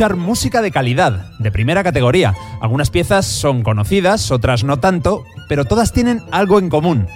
Escuchar 0.00 0.16
música 0.16 0.62
de 0.62 0.70
calidad, 0.70 1.30
de 1.38 1.52
primera 1.52 1.84
categoría. 1.84 2.34
Algunas 2.62 2.88
piezas 2.88 3.26
son 3.26 3.62
conocidas, 3.62 4.30
otras 4.30 4.64
no 4.64 4.78
tanto, 4.78 5.26
pero 5.46 5.66
todas 5.66 5.92
tienen 5.92 6.22
algo 6.30 6.58
en 6.58 6.70
común. 6.70 7.06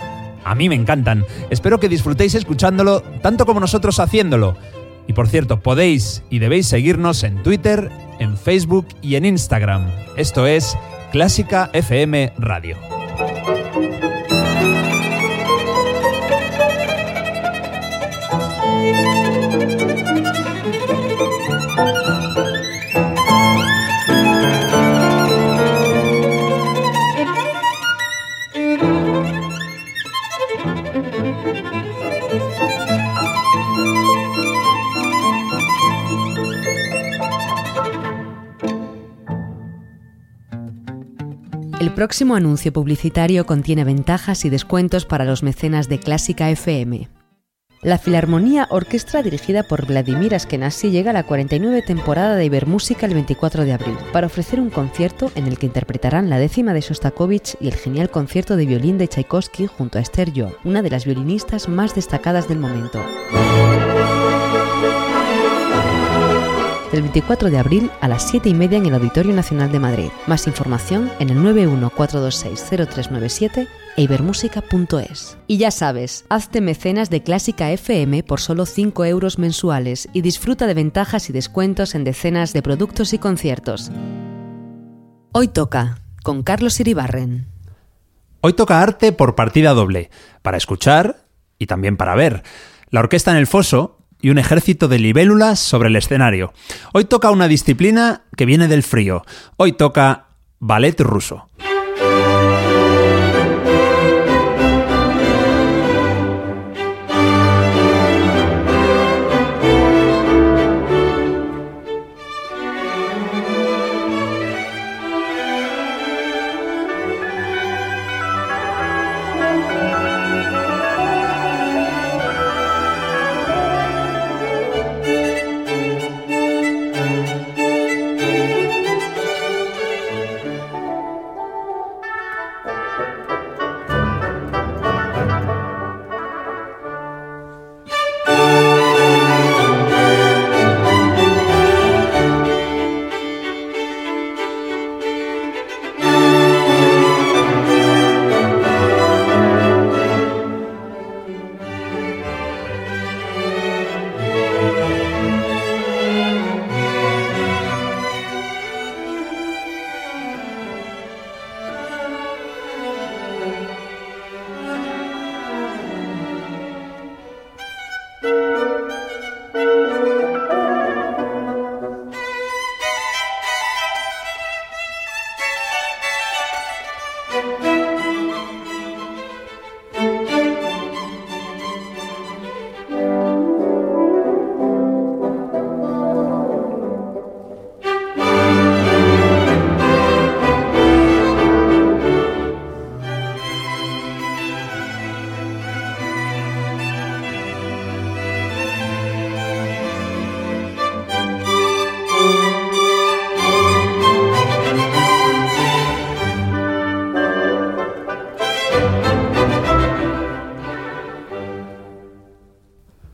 A 0.45 0.55
mí 0.55 0.69
me 0.69 0.74
encantan. 0.74 1.24
Espero 1.48 1.80
que 1.80 1.88
disfrutéis 1.88 2.34
escuchándolo 2.34 3.01
tanto 3.23 3.47
como 3.47 3.59
nosotros 3.59 4.01
haciéndolo. 4.01 4.59
Y 5.07 5.15
por 5.15 5.29
cierto, 5.29 5.60
podéis 5.60 6.24
y 6.29 6.41
debéis 6.41 6.66
seguirnos 6.66 7.23
en 7.23 7.43
Twitter, 7.43 7.91
en 8.19 8.37
Facebook 8.37 8.87
y 9.01 9.15
en 9.15 9.24
Instagram. 9.24 9.91
Esto 10.19 10.46
es 10.46 10.77
Clásica 11.10 11.71
FM 11.73 12.35
Radio. 12.37 12.93
El 41.85 41.93
próximo 41.93 42.35
anuncio 42.35 42.73
publicitario 42.73 43.45
contiene 43.45 43.85
ventajas 43.85 44.46
y 44.46 44.49
descuentos 44.49 45.04
para 45.04 45.27
los 45.27 45.43
mecenas 45.43 45.87
de 45.87 45.99
Clásica 46.01 46.49
FM. 46.49 47.10
La 47.82 47.99
Filarmonía 47.99 48.66
Orquestra 48.71 49.23
dirigida 49.23 49.65
por 49.65 49.85
Vladimir 49.85 50.35
Askenazi 50.35 50.91
llega 50.91 51.10
a 51.10 51.13
la 51.13 51.24
49 51.24 51.82
temporada 51.82 52.37
de 52.37 52.46
Ibermúsica 52.46 53.04
el 53.04 53.13
24 53.13 53.66
de 53.66 53.74
abril 53.74 53.96
para 54.15 54.29
ofrecer 54.29 54.60
un 54.60 54.71
concierto 54.71 55.30
en 55.35 55.46
el 55.46 55.59
que 55.59 55.66
interpretarán 55.66 56.30
la 56.30 56.38
décima 56.38 56.73
de 56.73 56.80
Sostakovich 56.80 57.54
y 57.60 57.68
el 57.68 57.74
genial 57.74 58.09
concierto 58.09 58.57
de 58.57 58.65
violín 58.65 58.96
de 58.96 59.09
Tchaikovsky 59.09 59.66
junto 59.66 59.98
a 59.98 60.01
Esther 60.01 60.32
Yo, 60.32 60.57
una 60.65 60.80
de 60.80 60.88
las 60.88 61.04
violinistas 61.04 61.69
más 61.69 61.95
destacadas 61.95 62.48
del 62.48 62.60
momento. 62.60 62.98
Del 66.94 67.03
24 67.03 67.50
de 67.50 67.59
abril 67.59 67.91
a 68.00 68.06
las 68.06 68.31
7 68.31 68.48
y 68.48 68.54
media 68.54 68.78
en 68.78 68.87
el 68.87 68.94
Auditorio 68.94 69.34
Nacional 69.34 69.72
de 69.72 69.81
Madrid. 69.81 70.10
Más 70.28 70.47
información 70.47 71.10
en 71.19 71.31
el 71.31 71.38
914260397 71.38 73.66
e 73.97 74.03
ibermúsica.es. 74.03 75.36
Y 75.48 75.56
ya 75.56 75.72
sabes, 75.72 76.24
hazte 76.28 76.60
mecenas 76.60 77.10
de 77.10 77.24
Clásica 77.24 77.72
FM 77.72 78.22
por 78.22 78.38
solo 78.38 78.64
5 78.64 79.06
euros 79.06 79.41
mensuales 79.41 80.08
y 80.12 80.20
disfruta 80.20 80.69
de 80.69 80.74
ventajas 80.74 81.28
y 81.28 81.32
descuentos 81.32 81.96
en 81.96 82.04
decenas 82.04 82.52
de 82.52 82.62
productos 82.62 83.12
y 83.12 83.19
conciertos. 83.19 83.90
Hoy 85.32 85.48
toca, 85.48 85.98
con 86.22 86.44
Carlos 86.44 86.78
Iribarren. 86.78 87.48
Hoy 88.40 88.52
toca 88.52 88.80
arte 88.80 89.10
por 89.10 89.34
partida 89.34 89.74
doble, 89.74 90.10
para 90.42 90.58
escuchar 90.58 91.24
y 91.58 91.66
también 91.66 91.96
para 91.96 92.14
ver. 92.14 92.44
La 92.90 93.00
orquesta 93.00 93.32
en 93.32 93.38
el 93.38 93.48
foso 93.48 93.98
y 94.24 94.30
un 94.30 94.38
ejército 94.38 94.88
de 94.88 94.98
libélulas 94.98 95.60
sobre 95.60 95.90
el 95.90 95.96
escenario. 95.96 96.54
Hoy 96.94 97.04
toca 97.04 97.30
una 97.30 97.46
disciplina 97.46 98.22
que 98.38 98.46
viene 98.46 98.68
del 98.68 98.82
frío. 98.82 99.22
Hoy 99.58 99.72
toca 99.72 100.28
ballet 100.60 100.98
ruso. 100.98 101.50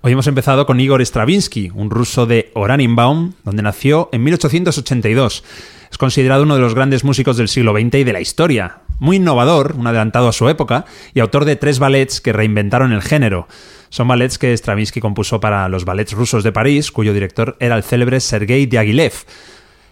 Hoy 0.02 0.12
hemos 0.12 0.26
empezado 0.28 0.64
con 0.64 0.80
Igor 0.80 1.02
Stravinsky, 1.02 1.72
un 1.74 1.90
ruso 1.90 2.24
de 2.24 2.50
Oranienbaum, 2.54 3.34
donde 3.44 3.62
nació 3.62 4.08
en 4.12 4.24
1882. 4.24 5.44
Es 5.90 5.98
considerado 5.98 6.44
uno 6.44 6.54
de 6.54 6.62
los 6.62 6.74
grandes 6.74 7.04
músicos 7.04 7.36
del 7.36 7.48
siglo 7.48 7.72
XX 7.72 7.96
y 7.96 8.04
de 8.04 8.14
la 8.14 8.22
historia. 8.22 8.78
Muy 8.98 9.16
innovador, 9.16 9.74
un 9.76 9.86
adelantado 9.86 10.28
a 10.28 10.32
su 10.32 10.48
época, 10.48 10.86
y 11.12 11.20
autor 11.20 11.44
de 11.44 11.56
tres 11.56 11.78
ballets 11.78 12.22
que 12.22 12.32
reinventaron 12.32 12.92
el 12.92 13.02
género. 13.02 13.46
Son 13.90 14.08
ballets 14.08 14.38
que 14.38 14.56
Stravinsky 14.56 15.02
compuso 15.02 15.38
para 15.38 15.68
los 15.68 15.84
ballets 15.84 16.14
rusos 16.14 16.44
de 16.44 16.52
París, 16.52 16.90
cuyo 16.90 17.12
director 17.12 17.58
era 17.60 17.76
el 17.76 17.82
célebre 17.82 18.20
Sergei 18.20 18.64
Diaghilev. 18.64 19.12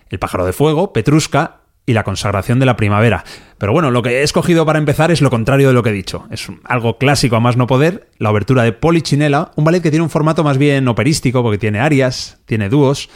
El 0.09 0.19
pájaro 0.19 0.47
de 0.47 0.55
fuego, 0.55 0.95
Petrushka 0.95 1.61
y 1.89 1.95
la 1.95 2.05
consagración 2.05 2.61
de 2.61 2.67
la 2.67 2.77
primavera. 2.77 3.25
Pero 3.57 3.73
bueno, 3.73 3.91
lo 3.91 4.03
que 4.03 4.21
he 4.21 4.23
escogido 4.23 4.67
para 4.67 4.79
empezar 4.79 5.11
es 5.11 5.23
lo 5.23 5.31
contrario 5.31 5.69
de 5.69 5.75
lo 5.75 5.83
que 5.83 5.89
he 5.89 5.95
dicho. 5.95 6.27
Es 6.31 6.47
algo 6.65 6.99
clásico 6.99 7.37
a 7.37 7.41
más 7.41 7.57
no 7.57 7.67
poder, 7.67 8.09
la 8.19 8.31
obertura 8.31 8.63
de 8.63 8.73
Polichinela, 8.73 9.53
un 9.57 9.65
ballet 9.65 9.81
que 9.81 9.89
tiene 9.89 10.03
un 10.03 10.11
formato 10.11 10.45
más 10.45 10.59
bien 10.59 10.87
operístico 10.87 11.43
porque 11.43 11.57
tiene 11.57 11.81
arias, 11.81 12.41
tiene 12.45 12.69
dúos. 12.69 13.09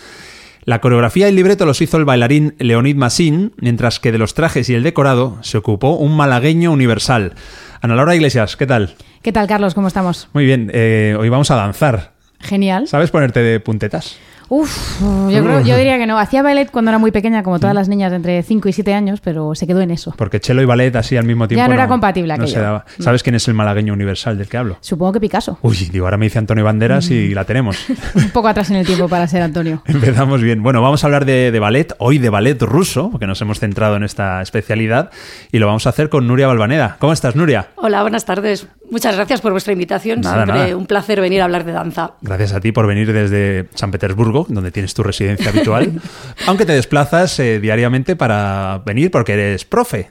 La 0.64 0.80
coreografía 0.80 1.26
y 1.26 1.28
el 1.28 1.36
libreto 1.36 1.66
los 1.66 1.82
hizo 1.82 1.98
el 1.98 2.06
bailarín 2.06 2.54
Leonid 2.58 2.96
Massin, 2.96 3.52
mientras 3.58 4.00
que 4.00 4.10
de 4.10 4.16
los 4.16 4.32
trajes 4.32 4.70
y 4.70 4.74
el 4.74 4.82
decorado 4.82 5.36
se 5.42 5.58
ocupó 5.58 5.96
un 5.96 6.16
malagueño 6.16 6.72
universal. 6.72 7.34
Ana 7.82 7.94
Laura 7.94 8.14
Iglesias, 8.14 8.56
¿qué 8.56 8.66
tal? 8.66 8.94
¿Qué 9.20 9.32
tal, 9.32 9.46
Carlos? 9.48 9.74
¿Cómo 9.74 9.88
estamos? 9.88 10.30
Muy 10.32 10.46
bien, 10.46 10.70
eh, 10.72 11.14
hoy 11.18 11.28
vamos 11.28 11.50
a 11.50 11.56
danzar. 11.56 12.12
Genial. 12.40 12.88
¿Sabes 12.88 13.10
ponerte 13.10 13.40
de 13.40 13.60
puntetas? 13.60 14.16
Uf, 14.54 15.00
yo, 15.00 15.42
creo, 15.42 15.62
yo 15.62 15.78
diría 15.78 15.96
que 15.96 16.06
no. 16.06 16.18
Hacía 16.18 16.42
ballet 16.42 16.70
cuando 16.70 16.90
era 16.90 16.98
muy 16.98 17.10
pequeña, 17.10 17.42
como 17.42 17.58
todas 17.58 17.74
las 17.74 17.88
niñas 17.88 18.10
de 18.10 18.16
entre 18.16 18.42
5 18.42 18.68
y 18.68 18.72
7 18.74 18.92
años, 18.92 19.22
pero 19.22 19.54
se 19.54 19.66
quedó 19.66 19.80
en 19.80 19.90
eso. 19.90 20.12
Porque 20.18 20.40
cello 20.40 20.60
y 20.60 20.66
ballet 20.66 20.94
así 20.94 21.16
al 21.16 21.24
mismo 21.24 21.48
tiempo. 21.48 21.62
Ya 21.62 21.68
no 21.68 21.72
era 21.72 21.88
compatible 21.88 22.28
no 22.28 22.42
aquello. 22.42 22.52
se 22.52 22.60
daba. 22.60 22.84
¿Sabes 22.98 23.22
quién 23.22 23.34
es 23.34 23.48
el 23.48 23.54
malagueño 23.54 23.94
universal 23.94 24.36
del 24.36 24.48
que 24.48 24.58
hablo? 24.58 24.76
Supongo 24.82 25.14
que 25.14 25.20
Picasso. 25.20 25.58
Uy, 25.62 25.88
digo, 25.90 26.04
ahora 26.04 26.18
me 26.18 26.26
dice 26.26 26.38
Antonio 26.38 26.64
Banderas 26.64 27.10
y 27.10 27.32
la 27.32 27.46
tenemos. 27.46 27.78
Un 28.14 28.28
poco 28.28 28.48
atrás 28.48 28.68
en 28.68 28.76
el 28.76 28.84
tiempo 28.84 29.08
para 29.08 29.26
ser 29.26 29.40
Antonio. 29.40 29.82
Empezamos 29.86 30.42
bien. 30.42 30.62
Bueno, 30.62 30.82
vamos 30.82 31.02
a 31.02 31.06
hablar 31.06 31.24
de, 31.24 31.50
de 31.50 31.58
ballet, 31.58 31.94
hoy 31.96 32.18
de 32.18 32.28
ballet 32.28 32.60
ruso, 32.60 33.08
porque 33.10 33.26
nos 33.26 33.40
hemos 33.40 33.58
centrado 33.58 33.96
en 33.96 34.02
esta 34.02 34.42
especialidad, 34.42 35.12
y 35.50 35.60
lo 35.60 35.66
vamos 35.66 35.86
a 35.86 35.88
hacer 35.88 36.10
con 36.10 36.26
Nuria 36.26 36.46
Balvaneda. 36.48 36.96
¿Cómo 36.98 37.14
estás, 37.14 37.36
Nuria? 37.36 37.68
Hola, 37.76 38.02
buenas 38.02 38.26
tardes. 38.26 38.68
Muchas 38.92 39.16
gracias 39.16 39.40
por 39.40 39.52
vuestra 39.52 39.72
invitación. 39.72 40.20
Nada, 40.20 40.44
Siempre 40.44 40.58
nada. 40.64 40.76
un 40.76 40.84
placer 40.84 41.18
venir 41.18 41.40
a 41.40 41.44
hablar 41.44 41.64
de 41.64 41.72
danza. 41.72 42.12
Gracias 42.20 42.52
a 42.52 42.60
ti 42.60 42.72
por 42.72 42.86
venir 42.86 43.10
desde 43.10 43.66
San 43.74 43.90
Petersburgo, 43.90 44.44
donde 44.50 44.70
tienes 44.70 44.92
tu 44.92 45.02
residencia 45.02 45.48
habitual, 45.48 45.98
aunque 46.46 46.66
te 46.66 46.72
desplazas 46.74 47.38
eh, 47.40 47.58
diariamente 47.58 48.16
para 48.16 48.82
venir 48.84 49.10
porque 49.10 49.32
eres 49.32 49.64
profe. 49.64 50.10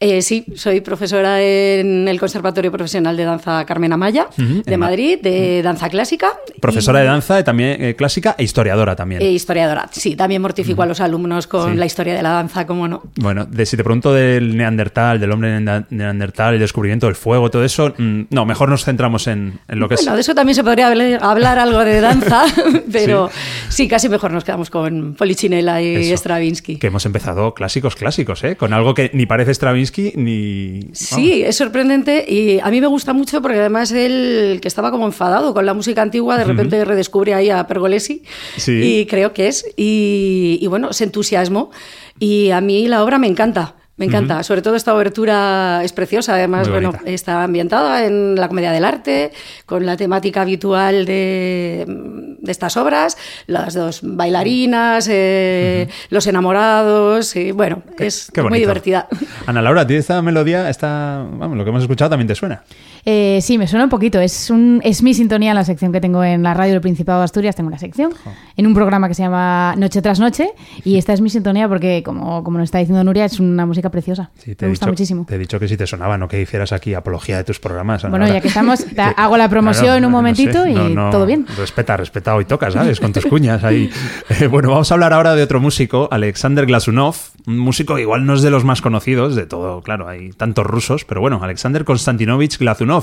Eh, 0.00 0.22
sí, 0.22 0.44
soy 0.54 0.80
profesora 0.80 1.40
en 1.42 2.08
el 2.08 2.18
Conservatorio 2.18 2.70
Profesional 2.72 3.16
de 3.16 3.24
Danza 3.24 3.64
Carmen 3.64 3.92
Amaya 3.92 4.28
de 4.36 4.76
Madrid, 4.76 5.18
de 5.22 5.62
danza 5.62 5.88
clásica. 5.88 6.28
Profesora 6.60 6.98
y- 7.00 7.02
de 7.02 7.08
danza 7.08 7.40
y 7.40 7.44
también 7.44 7.82
eh, 7.82 7.94
clásica 7.96 8.34
e 8.38 8.44
historiadora 8.44 8.96
también. 8.96 9.22
E 9.22 9.30
historiadora. 9.30 9.88
Sí, 9.92 10.16
también 10.16 10.42
mortifico 10.42 10.82
a 10.82 10.86
los 10.86 11.00
alumnos 11.00 11.46
con 11.46 11.72
Sí. 11.72 11.78
la 11.78 11.86
historia 11.86 12.14
de 12.14 12.22
la 12.22 12.30
danza, 12.30 12.66
cómo 12.66 12.88
no. 12.88 13.02
Bueno, 13.16 13.44
de, 13.46 13.66
si 13.66 13.76
te 13.76 13.84
pregunto 13.84 14.12
del 14.12 14.56
neandertal, 14.56 15.18
del 15.20 15.30
hombre 15.32 15.58
nea- 15.60 15.86
neandertal, 15.90 16.54
el 16.54 16.60
descubrimiento 16.60 17.06
del 17.06 17.14
fuego, 17.16 17.50
todo 17.50 17.64
eso, 17.64 17.94
mm, 17.96 18.22
no, 18.30 18.44
mejor 18.44 18.68
nos 18.68 18.84
centramos 18.84 19.26
en, 19.26 19.58
en 19.68 19.78
lo 19.78 19.88
que 19.88 19.94
Bueno, 19.96 20.10
es... 20.12 20.14
de 20.16 20.20
eso 20.20 20.34
también 20.34 20.54
se 20.54 20.64
podría 20.64 20.88
hablar, 20.88 21.18
hablar 21.22 21.58
algo 21.58 21.78
de 21.84 22.00
danza, 22.00 22.42
pero 22.92 23.30
sí. 23.68 23.88
casi 23.88 24.08
mejor 24.08 24.32
nos 24.32 24.44
quedamos 24.44 24.70
con 24.70 25.14
Polichinela 25.14 25.80
y 25.82 25.94
Eso. 25.96 26.14
Stravinsky. 26.16 26.76
Que 26.76 26.88
hemos 26.88 27.06
empezado 27.06 27.54
clásicos, 27.54 27.94
clásicos, 27.96 28.42
¿eh? 28.44 28.56
Con 28.56 28.72
algo 28.72 28.94
que 28.94 29.10
ni 29.14 29.26
parece 29.26 29.52
Stravinsky 29.54 29.93
ni... 30.16 30.88
Sí, 30.92 31.42
es 31.42 31.56
sorprendente 31.56 32.24
y 32.28 32.58
a 32.60 32.70
mí 32.70 32.80
me 32.80 32.86
gusta 32.86 33.12
mucho 33.12 33.40
porque 33.42 33.58
además 33.58 33.92
él, 33.92 34.58
que 34.60 34.68
estaba 34.68 34.90
como 34.90 35.06
enfadado 35.06 35.54
con 35.54 35.66
la 35.66 35.74
música 35.74 36.02
antigua, 36.02 36.36
de 36.38 36.44
repente 36.44 36.84
redescubre 36.84 37.34
ahí 37.34 37.50
a 37.50 37.66
Pergolesi 37.66 38.22
Sí. 38.56 39.00
y 39.00 39.06
creo 39.06 39.32
que 39.32 39.48
es. 39.48 39.64
Y, 39.76 40.58
y 40.60 40.66
bueno, 40.66 40.90
ese 40.90 41.04
entusiasmo. 41.04 41.70
Y 42.18 42.50
a 42.50 42.60
mí 42.60 42.86
la 42.88 43.02
obra 43.02 43.18
me 43.18 43.26
encanta. 43.26 43.74
Me 43.96 44.06
encanta, 44.06 44.42
sobre 44.42 44.60
todo 44.60 44.74
esta 44.74 44.92
obertura 44.92 45.82
es 45.84 45.92
preciosa, 45.92 46.34
además, 46.34 46.68
bueno, 46.68 46.92
está 47.04 47.44
ambientada 47.44 48.04
en 48.04 48.34
la 48.34 48.48
comedia 48.48 48.72
del 48.72 48.84
arte, 48.84 49.30
con 49.66 49.86
la 49.86 49.96
temática 49.96 50.42
habitual 50.42 51.06
de, 51.06 51.84
de 51.86 52.52
estas 52.52 52.76
obras, 52.76 53.16
las 53.46 53.74
dos 53.74 54.00
bailarinas, 54.02 55.08
eh, 55.08 55.88
los 56.10 56.26
enamorados, 56.26 57.36
y 57.36 57.52
bueno, 57.52 57.84
es 57.96 58.32
Qué 58.34 58.42
muy 58.42 58.58
divertida. 58.58 59.06
Ana 59.46 59.62
Laura, 59.62 59.82
¿a 59.82 59.86
ti 59.86 59.94
esta 59.94 60.20
melodía, 60.22 60.68
esta, 60.68 61.24
vamos, 61.30 61.56
lo 61.56 61.62
que 61.62 61.70
hemos 61.70 61.82
escuchado 61.82 62.10
también 62.10 62.26
te 62.26 62.34
suena? 62.34 62.64
Eh, 63.06 63.38
sí, 63.42 63.58
me 63.58 63.66
suena 63.66 63.84
un 63.84 63.90
poquito. 63.90 64.18
Es, 64.20 64.50
un, 64.50 64.80
es 64.84 65.02
mi 65.02 65.12
sintonía 65.14 65.50
en 65.50 65.56
la 65.56 65.64
sección 65.64 65.92
que 65.92 66.00
tengo 66.00 66.24
en 66.24 66.42
la 66.42 66.54
radio 66.54 66.72
del 66.72 66.80
Principado 66.80 67.18
de 67.20 67.24
Asturias. 67.24 67.54
Tengo 67.56 67.68
una 67.68 67.78
sección 67.78 68.12
en 68.56 68.66
un 68.66 68.74
programa 68.74 69.08
que 69.08 69.14
se 69.14 69.22
llama 69.22 69.74
Noche 69.76 70.00
tras 70.02 70.20
Noche. 70.20 70.50
Y 70.84 70.96
esta 70.96 71.12
es 71.12 71.20
mi 71.20 71.28
sintonía 71.30 71.68
porque, 71.68 72.02
como, 72.04 72.42
como 72.42 72.58
nos 72.58 72.64
está 72.66 72.78
diciendo 72.78 73.04
Nuria, 73.04 73.26
es 73.26 73.38
una 73.40 73.66
música 73.66 73.90
preciosa. 73.90 74.30
Sí, 74.38 74.54
te 74.54 74.66
me 74.66 74.70
gusta 74.70 74.86
dicho- 74.86 74.92
muchísimo. 74.92 75.24
Te 75.26 75.34
he 75.34 75.38
dicho 75.38 75.58
que 75.60 75.68
si 75.68 75.76
te 75.76 75.86
sonaba, 75.86 76.16
no 76.18 76.28
que 76.28 76.40
hicieras 76.40 76.72
aquí 76.72 76.94
apología 76.94 77.36
de 77.36 77.44
tus 77.44 77.60
programas. 77.60 78.08
Bueno, 78.08 78.26
ya 78.26 78.40
que 78.40 78.48
estamos, 78.48 78.84
hago 79.16 79.36
la 79.36 79.48
promoción 79.48 79.84
Claro, 79.84 79.96
un 79.96 80.02
no 80.02 80.10
momentito 80.10 80.66
y 80.66 80.74
todo 81.10 81.26
bien. 81.26 81.46
Respeta, 81.58 81.96
respeta, 81.96 82.34
hoy 82.34 82.44
toca, 82.44 82.70
¿sabes? 82.70 83.00
Con 83.00 83.12
tus 83.12 83.26
cuñas 83.26 83.62
ahí. 83.64 83.90
Eh, 84.40 84.46
bueno, 84.46 84.70
vamos 84.70 84.90
a 84.90 84.94
hablar 84.94 85.12
ahora 85.12 85.34
de 85.34 85.42
otro 85.42 85.60
músico, 85.60 86.08
Alexander 86.10 86.64
Glasunov, 86.66 87.14
un 87.46 87.58
músico 87.58 87.94
que 87.94 88.00
igual 88.02 88.24
no 88.26 88.34
es 88.34 88.42
de 88.42 88.50
los 88.50 88.64
más 88.64 88.80
conocidos, 88.80 89.34
de 89.36 89.46
todo, 89.46 89.82
claro, 89.82 90.08
hay 90.08 90.30
tantos 90.30 90.66
rusos, 90.66 91.04
pero 91.04 91.20
bueno, 91.20 91.40
Alexander 91.42 91.84
Konstantinovich 91.84 92.58
Glazunov, 92.58 92.93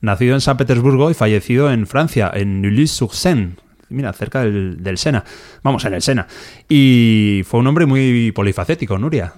nacido 0.00 0.34
en 0.34 0.40
San 0.40 0.56
Petersburgo 0.56 1.10
y 1.10 1.14
fallecido 1.14 1.70
en 1.70 1.86
Francia, 1.86 2.30
en 2.34 2.60
Neuilly-sur-Seine. 2.62 3.56
Mira, 3.88 4.12
cerca 4.12 4.42
del, 4.42 4.98
Sena. 4.98 5.24
Vamos, 5.62 5.84
en 5.84 5.94
el 5.94 6.02
Sena. 6.02 6.26
Y 6.68 7.42
fue 7.46 7.60
un 7.60 7.66
hombre 7.68 7.86
muy 7.86 8.32
polifacético, 8.32 8.98
Nuria. 8.98 9.32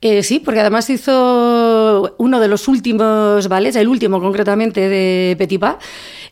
Eh, 0.00 0.22
sí, 0.22 0.38
porque 0.38 0.60
además 0.60 0.88
hizo 0.90 2.14
uno 2.18 2.40
de 2.40 2.48
los 2.48 2.68
últimos 2.68 3.48
ballets, 3.48 3.76
el 3.76 3.88
último 3.88 4.20
concretamente 4.20 4.88
de 4.88 5.34
Petipa, 5.36 5.78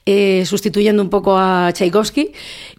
eh, 0.04 0.44
sustituyendo 0.46 1.02
un 1.02 1.10
poco 1.10 1.36
a 1.38 1.70
Tchaikovsky. 1.72 2.32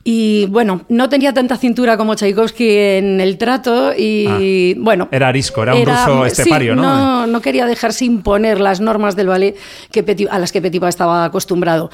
Y 0.06 0.48
bueno, 0.48 0.82
no 0.90 1.08
tenía 1.08 1.34
tanta 1.34 1.56
cintura 1.56 1.96
como 1.96 2.16
Tchaikovsky 2.16 2.70
en 2.70 3.22
el 3.22 3.38
trato 3.38 3.94
y 3.98 4.74
bueno... 4.76 5.08
Era 5.12 5.30
arisco, 5.30 5.64
era 5.64 5.76
un 5.76 5.86
ruso 5.86 6.26
sí, 6.26 6.42
estepario, 6.42 6.76
¿no? 6.76 6.82
¿no? 6.82 7.28
No 7.28 7.42
quería 7.42 7.66
dejarse 7.66 8.04
imponer 8.04 8.60
las 8.60 8.82
normas 8.82 9.16
del 9.16 9.28
ballet 9.28 9.56
que 9.92 10.06
Peti- 10.06 10.28
a 10.30 10.40
las 10.40 10.52
que 10.52 10.62
Petipa 10.62 10.90
estaba 10.90 11.24
acostumbrado. 11.24 11.90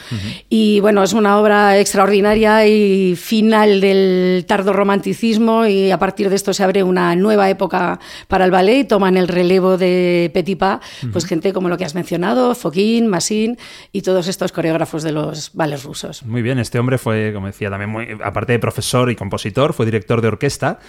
Y 0.50 0.80
bueno, 0.80 1.04
es 1.04 1.14
una 1.14 1.38
obra 1.38 1.78
extraordinaria 1.78 2.66
y 2.68 3.16
final 3.16 3.80
del 3.80 4.44
tardo 4.48 4.74
romanticismo 4.74 5.68
y 5.68 5.92
a 5.92 6.00
partir 6.00 6.30
de 6.30 6.36
esto 6.36 6.54
se 6.54 6.64
abre 6.64 6.82
una 6.82 7.16
nueva 7.16 7.50
época 7.50 8.00
para 8.28 8.46
el 8.46 8.50
ballet 8.52 8.80
y 8.80 8.84
toman 8.86 9.18
el 9.18 9.28
relevo 9.28 9.78
de 9.78 10.32
Petipa, 10.34 10.82
pues 11.12 11.26
gente 11.26 11.54
como 11.54 11.70
lo 11.70 11.78
que 11.78 11.86
has 11.86 11.94
mencionado, 11.94 12.56
Fokin, 12.56 13.06
Massin 13.06 13.58
y 13.92 14.02
todos 14.02 14.28
estos 14.28 14.52
coreógrafos 14.52 15.04
de 15.04 15.12
los 15.12 15.52
ballets 15.54 15.84
rusos. 15.84 16.24
Muy 16.24 16.42
bien, 16.42 16.58
este 16.58 16.80
hombre 16.80 16.98
fue, 16.98 17.32
como 17.34 17.46
decía, 17.48 17.70
también 17.70 17.90
muy, 17.90 17.99
aparte 18.24 18.54
de 18.54 18.60
profesor 18.60 19.10
y 19.12 19.16
compositor, 19.16 19.74
fue 19.74 19.86
director 19.86 20.22
de 20.22 20.28
orquesta, 20.28 20.80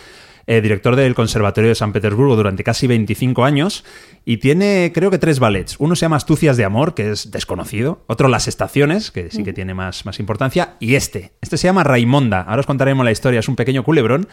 eh, 0.47 0.61
director 0.61 0.97
del 0.97 1.15
Conservatorio 1.15 1.69
de 1.69 1.75
San 1.75 1.93
Petersburgo 1.93 2.35
durante 2.35 2.65
casi 2.65 2.87
25 2.87 3.45
años 3.45 3.85
y 4.25 4.39
tiene, 4.39 4.91
creo 4.95 5.11
que, 5.11 5.19
tres 5.19 5.39
ballets. 5.39 5.77
Uno 5.79 5.95
se 5.95 6.03
llama 6.03 6.17
Astucias 6.17 6.57
de 6.57 6.65
Amor, 6.65 6.95
que 6.95 7.11
es 7.11 7.31
desconocido, 7.31 8.05
otro 8.07 8.29
Las 8.29 8.49
Estaciones, 8.49 9.11
que 9.11 9.31
sí 9.31 9.45
que 9.45 9.53
tiene 9.53 9.75
más, 9.75 10.07
más 10.07 10.19
importancia, 10.19 10.77
y 10.81 10.95
este. 10.95 11.33
Este 11.41 11.57
se 11.57 11.69
llama 11.69 11.85
Raimonda. 11.85 12.41
Ahora 12.41 12.61
os 12.61 12.67
contaremos 12.67 13.05
la 13.05 13.13
historia, 13.13 13.41
es 13.41 13.49
un 13.49 13.57
pequeño 13.57 13.85
culebrón. 13.85 14.29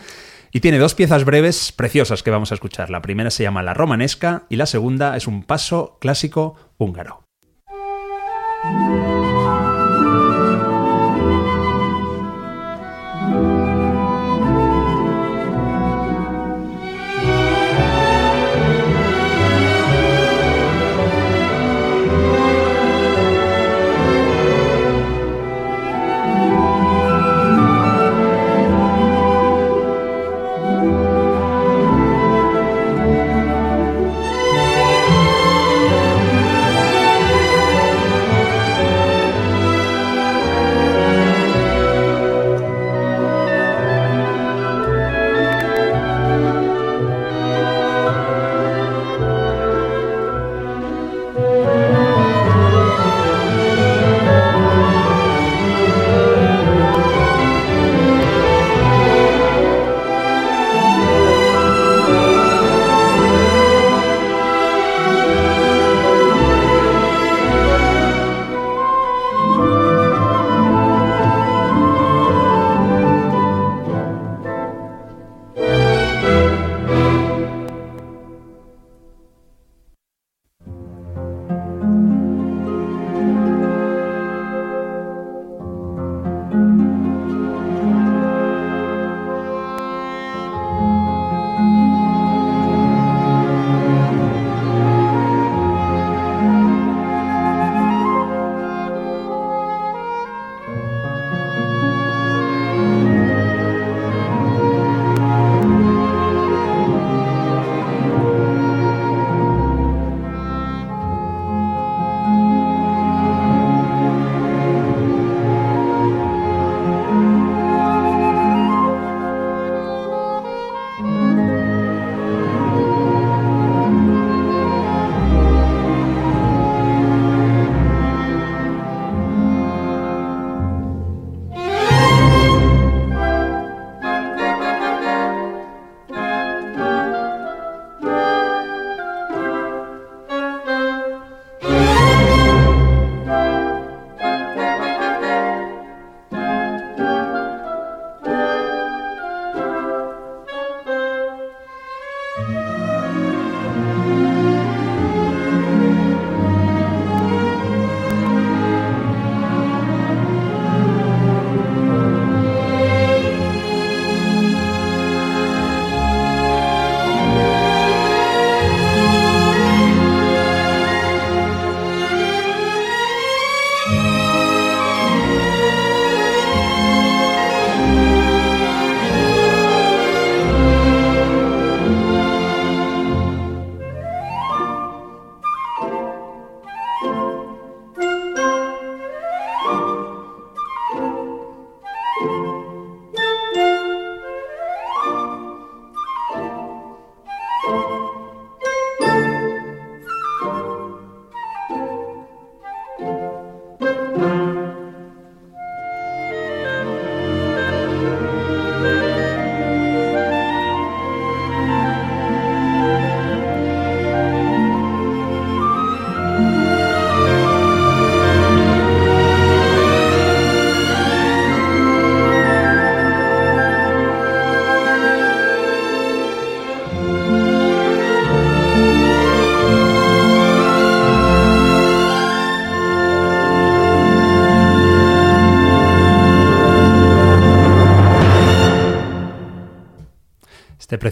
Y 0.52 0.62
tiene 0.62 0.80
dos 0.80 0.96
piezas 0.96 1.26
breves 1.26 1.74
preciosas 1.74 2.24
que 2.24 2.32
vamos 2.32 2.52
a 2.52 2.56
escuchar. 2.56 2.90
La 2.90 3.02
primera 3.02 3.30
se 3.30 3.44
llama 3.44 3.64
La 3.64 3.74
Romanesca 3.74 4.44
y 4.50 4.56
la 4.56 4.66
segunda 4.66 5.18
es 5.18 5.28
un 5.28 5.44
paso 5.44 5.98
clásico 6.00 6.56
húngaro. 6.78 7.26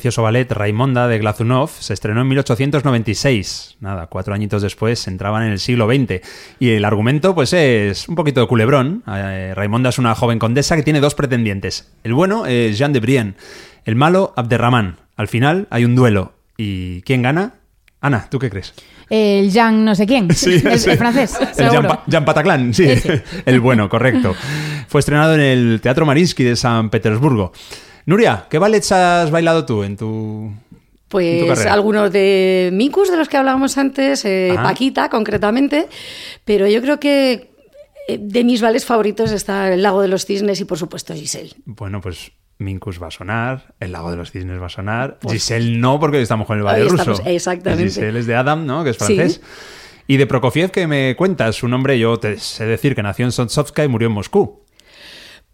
Precioso 0.06 0.22
ballet 0.22 0.52
Raimonda 0.52 1.08
de 1.08 1.18
Glazunov 1.18 1.68
se 1.80 1.92
estrenó 1.96 2.22
en 2.22 2.28
1896. 2.28 3.78
Nada, 3.80 4.06
cuatro 4.06 4.36
añitos 4.36 4.62
después 4.62 5.08
entraban 5.08 5.42
en 5.42 5.52
el 5.52 5.58
siglo 5.60 5.88
XX. 5.88 6.22
Y 6.60 6.70
el 6.74 6.86
argumento, 6.86 7.34
pues, 7.34 7.54
es 7.54 8.08
un 8.08 8.14
poquito 8.14 8.40
de 8.40 8.46
culebrón. 8.46 9.02
Eh, 9.12 9.54
Raimonda 9.56 9.90
es 9.90 9.98
una 9.98 10.14
joven 10.14 10.38
condesa 10.38 10.76
que 10.76 10.84
tiene 10.84 11.00
dos 11.00 11.16
pretendientes. 11.16 11.92
El 12.04 12.14
bueno 12.14 12.46
es 12.46 12.78
Jean 12.78 12.94
de 12.94 13.00
Brienne, 13.00 13.34
el 13.84 13.96
malo 13.96 14.32
Abderrahman. 14.36 14.98
Al 15.18 15.28
final 15.28 15.66
hay 15.72 15.86
un 15.86 15.96
duelo. 15.96 16.34
¿Y 16.56 17.02
quién 17.02 17.24
gana? 17.24 17.56
Ana, 18.00 18.28
¿tú 18.30 18.38
qué 18.38 18.52
crees? 18.52 18.76
El 19.10 19.50
Jean 19.50 19.84
no 19.86 19.96
sé 19.96 20.06
quién, 20.06 20.32
Sí, 20.36 20.62
el, 20.64 20.78
sí. 20.80 20.92
el 20.92 20.98
francés. 21.00 21.36
El. 21.58 21.72
Jean, 21.72 21.88
Pa- 21.88 22.04
Jean 22.06 22.26
Pataclan, 22.26 22.76
sí. 22.76 22.84
Ese. 22.84 23.24
El 23.48 23.60
bueno, 23.60 23.90
correcto. 23.90 24.36
Fue 24.88 25.00
estrenado 25.00 25.34
en 25.34 25.42
el 25.42 25.80
Teatro 25.82 26.06
Marinsky 26.06 26.44
de 26.44 26.56
San 26.56 26.92
Petersburgo. 26.92 27.52
Nuria, 28.06 28.46
¿qué 28.50 28.60
ballets 28.60 28.92
has 28.92 29.32
bailado 29.32 29.66
tú 29.66 29.84
en 29.84 29.98
tu, 29.98 30.52
Pues 31.10 31.66
algunos 31.66 32.12
de 32.12 32.70
Micus, 32.74 33.10
de 33.10 33.18
los 33.18 33.28
que 33.30 33.38
hablábamos 33.38 33.78
antes, 33.78 34.24
eh. 34.26 34.54
Paquita 34.56 35.10
concretamente, 35.10 35.88
pero 36.44 36.68
yo 36.68 36.82
creo 36.82 37.00
que 37.00 37.52
eh, 38.08 38.18
de 38.22 38.44
mis 38.44 38.62
vales 38.62 38.86
favoritos 38.86 39.32
está 39.32 39.74
El 39.74 39.82
Lago 39.82 40.02
de 40.02 40.08
los 40.08 40.26
Cisnes 40.26 40.60
y 40.62 40.66
por 40.66 40.78
supuesto 40.78 41.14
Giselle. 41.16 41.54
Bueno, 41.66 42.00
pues 42.02 42.32
Minkus 42.60 43.02
va 43.02 43.08
a 43.08 43.12
sonar, 43.12 43.74
El 43.80 43.92
Lago 43.92 44.12
de 44.12 44.18
los 44.18 44.32
Cisnes 44.32 44.62
va 44.62 44.68
a 44.68 44.70
sonar, 44.70 45.18
Pues- 45.20 45.34
Giselle 45.34 45.78
no, 45.80 46.00
porque 46.00 46.22
estamos 46.22 46.46
con 46.46 46.58
el 46.58 46.64
ballet 46.64 46.84
ruso. 46.88 47.14
estamos, 47.14 47.22
exactamente. 47.26 47.86
Giselle 47.86 48.20
es 48.20 48.28
de 48.28 48.36
Adam, 48.36 48.66
¿no? 48.66 48.84
Que 48.84 48.92
es 48.92 48.98
Sí. 48.98 49.16
francés. 49.16 49.42
Y 50.08 50.18
de 50.18 50.28
Prokofiev, 50.28 50.70
que 50.70 50.86
me 50.86 51.16
cuentas 51.16 51.56
su 51.56 51.68
nombre, 51.68 51.98
yo 51.98 52.18
te 52.20 52.38
sé 52.38 52.66
decir 52.66 52.94
que 52.94 53.02
nació 53.02 53.26
en 53.26 53.32
Sotsovka 53.32 53.84
y 53.84 53.88
murió 53.88 54.08
en 54.10 54.14
Moscú. 54.14 54.64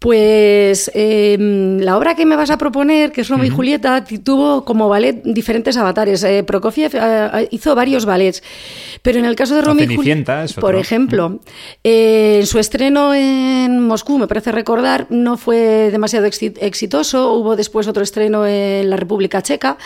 Pues 0.02 0.90
eh, 0.94 1.36
la 1.80 1.96
obra 1.96 2.16
que 2.16 2.26
me 2.26 2.34
vas 2.34 2.50
a 2.50 2.58
proponer, 2.58 3.12
que 3.12 3.20
es 3.20 3.28
Romeo 3.28 3.46
y 3.46 3.50
Julieta, 3.50 4.04
tuvo 4.24 4.64
como 4.64 4.88
ballet 4.88 5.22
diferentes 5.22 5.76
avatares. 5.76 6.24
Eh, 6.24 6.42
Prokofiev 6.42 6.90
eh, 6.94 7.46
hizo 7.52 7.76
varios 7.76 8.04
ballets, 8.04 8.42
pero 9.02 9.20
en 9.20 9.26
el 9.26 9.36
caso 9.36 9.54
de 9.54 9.62
Romeo 9.62 9.84
y 9.84 9.94
Julieta, 9.94 10.44
por 10.60 10.74
ejemplo, 10.74 11.38
eh, 11.84 12.38
en 12.40 12.46
su 12.46 12.58
estreno 12.58 13.14
en 13.14 13.78
Moscú, 13.86 14.18
me 14.18 14.26
parece 14.26 14.50
recordar, 14.50 15.06
no 15.08 15.36
fue 15.36 15.90
demasiado 15.92 16.26
exi- 16.26 16.58
exitoso. 16.60 17.34
Hubo 17.34 17.54
después 17.54 17.86
otro 17.86 18.02
estreno 18.02 18.44
en 18.44 18.90
la 18.90 18.96
República 18.96 19.40
Checa. 19.40 19.78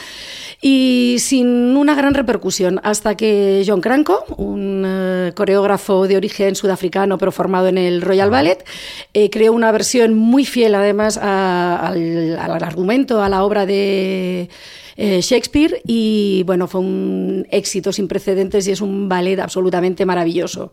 Y 0.63 1.17
sin 1.19 1.77
una 1.77 1.95
gran 1.95 2.15
repercusión, 2.15 2.81
hasta 2.83 3.15
que 3.15 3.63
John 3.67 3.83
Cranko, 3.83 4.25
un 4.39 4.85
eh, 4.87 5.33
coreógrafo 5.35 6.09
de 6.09 6.17
origen 6.17 6.55
sudafricano 6.57 7.19
pero 7.19 7.31
formado 7.31 7.69
en 7.69 7.77
el 7.77 8.01
Royal 8.01 8.31
Ballet, 8.31 8.65
eh, 9.13 9.29
creó 9.29 9.53
una 9.53 9.71
versión 9.71 10.06
muy 10.15 10.45
fiel 10.45 10.75
además 10.75 11.19
al, 11.19 12.39
argumento, 12.63 13.23
a 13.23 13.29
la 13.29 13.45
obra 13.45 13.67
de 13.67 14.49
eh, 14.97 15.21
Shakespeare. 15.21 15.81
Y 15.87 16.43
bueno, 16.47 16.67
fue 16.67 16.81
un 16.81 17.47
éxito 17.51 17.93
sin 17.93 18.09
precedentes 18.09 18.67
y 18.69 18.73
es 18.73 18.81
un 18.81 19.09
ballet 19.09 19.39
absolutamente 19.39 20.05
maravilloso. 20.07 20.73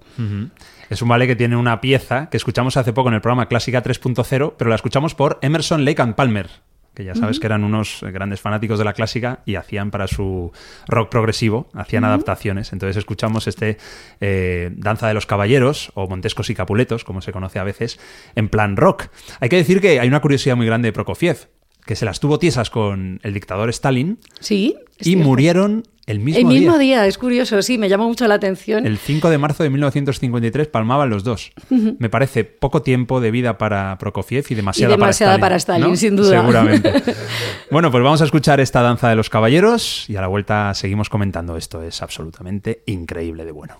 Es 0.90 1.02
un 1.02 1.08
ballet 1.08 1.28
que 1.28 1.36
tiene 1.36 1.56
una 1.56 1.82
pieza 1.82 2.30
que 2.30 2.38
escuchamos 2.38 2.78
hace 2.78 2.94
poco 2.94 3.10
en 3.10 3.16
el 3.16 3.22
programa 3.22 3.48
Clásica 3.48 3.84
3.0, 3.84 4.54
pero 4.58 4.70
la 4.70 4.76
escuchamos 4.76 5.16
por 5.16 5.40
Emerson, 5.42 5.86
Lake 5.86 6.02
and 6.02 6.16
Palmer, 6.16 6.50
que 6.94 7.04
ya 7.04 7.16
sabes 7.16 7.40
que 7.40 7.48
eran 7.48 7.64
unos 7.64 8.04
grandes 8.12 8.40
fanáticos 8.42 8.78
de 8.78 8.86
la 8.86 8.94
clásica 8.94 9.40
y 9.46 9.56
hacían 9.56 9.92
para 9.92 10.08
su 10.08 10.52
rock 10.88 11.10
progresivo, 11.10 11.68
hacían 11.74 12.04
adaptaciones. 12.04 12.72
Entonces 12.72 12.98
escuchamos 12.98 13.48
este 13.48 13.78
eh, 14.22 14.72
Danza 14.76 15.08
de 15.08 15.14
los 15.14 15.26
Caballeros 15.26 15.92
o 15.96 16.08
Montescos 16.08 16.50
y 16.50 16.56
Capuletos, 16.56 17.04
como 17.04 17.22
se 17.22 17.32
conoce 17.32 17.60
a 17.60 17.64
veces, 17.64 18.00
en 18.36 18.50
plan 18.50 18.78
rock. 18.78 19.08
Hay 19.40 19.50
que 19.50 19.56
decir 19.56 19.82
que 19.82 20.00
hay 20.00 20.08
una 20.08 20.22
curiosidad 20.22 20.56
muy 20.56 20.66
grande 20.66 20.90
de 20.90 20.94
Prokofiev, 20.94 21.48
que 21.86 21.96
se 21.96 22.06
las 22.06 22.20
tuvo 22.20 22.40
tiesas 22.40 22.70
con 22.70 23.20
el 23.24 23.34
dictador 23.34 23.70
Stalin 23.70 24.18
Sí. 24.40 24.76
y 25.00 25.04
cierto. 25.04 25.24
murieron 25.26 25.84
el 26.06 26.20
mismo, 26.20 26.40
El 26.40 26.46
mismo 26.48 26.78
día. 26.78 26.98
día, 27.02 27.08
es 27.08 27.18
curioso, 27.18 27.62
sí, 27.62 27.78
me 27.78 27.88
llamó 27.88 28.08
mucho 28.10 28.28
la 28.28 28.34
atención. 28.36 28.86
El 28.86 28.98
5 28.98 29.30
de 29.30 29.38
marzo 29.38 29.64
de 29.64 29.70
1953 29.70 30.68
palmaban 30.68 31.10
los 31.10 31.24
dos. 31.24 31.52
Me 31.70 32.10
parece 32.10 32.44
poco 32.44 32.82
tiempo 32.82 33.22
de 33.22 33.32
vida 33.32 33.58
para 33.58 33.98
Prokofiev 34.00 34.46
y 34.50 34.56
demasiada, 34.56 34.94
Y 34.94 34.98
demasiada 34.98 35.38
para 35.40 35.56
Stalin. 35.56 35.82
para 35.82 35.88
Stalin, 35.88 35.90
¿no? 35.92 35.96
sin 35.96 36.16
duda. 36.18 36.42
Seguramente. 36.42 36.94
bueno, 37.72 37.90
pues 37.90 38.04
vamos 38.04 38.22
a 38.22 38.26
escuchar 38.26 38.60
esta 38.60 38.82
danza 38.82 39.08
de 39.10 39.16
los 39.16 39.30
caballeros 39.30 40.10
y 40.10 40.18
a 40.18 40.22
la 40.22 40.28
vuelta 40.28 40.74
seguimos 40.74 41.08
comentando. 41.10 41.56
Esto 41.56 41.82
es 41.82 42.02
absolutamente 42.02 42.84
increíble 42.86 43.46
de 43.46 43.52
bueno. 43.54 43.78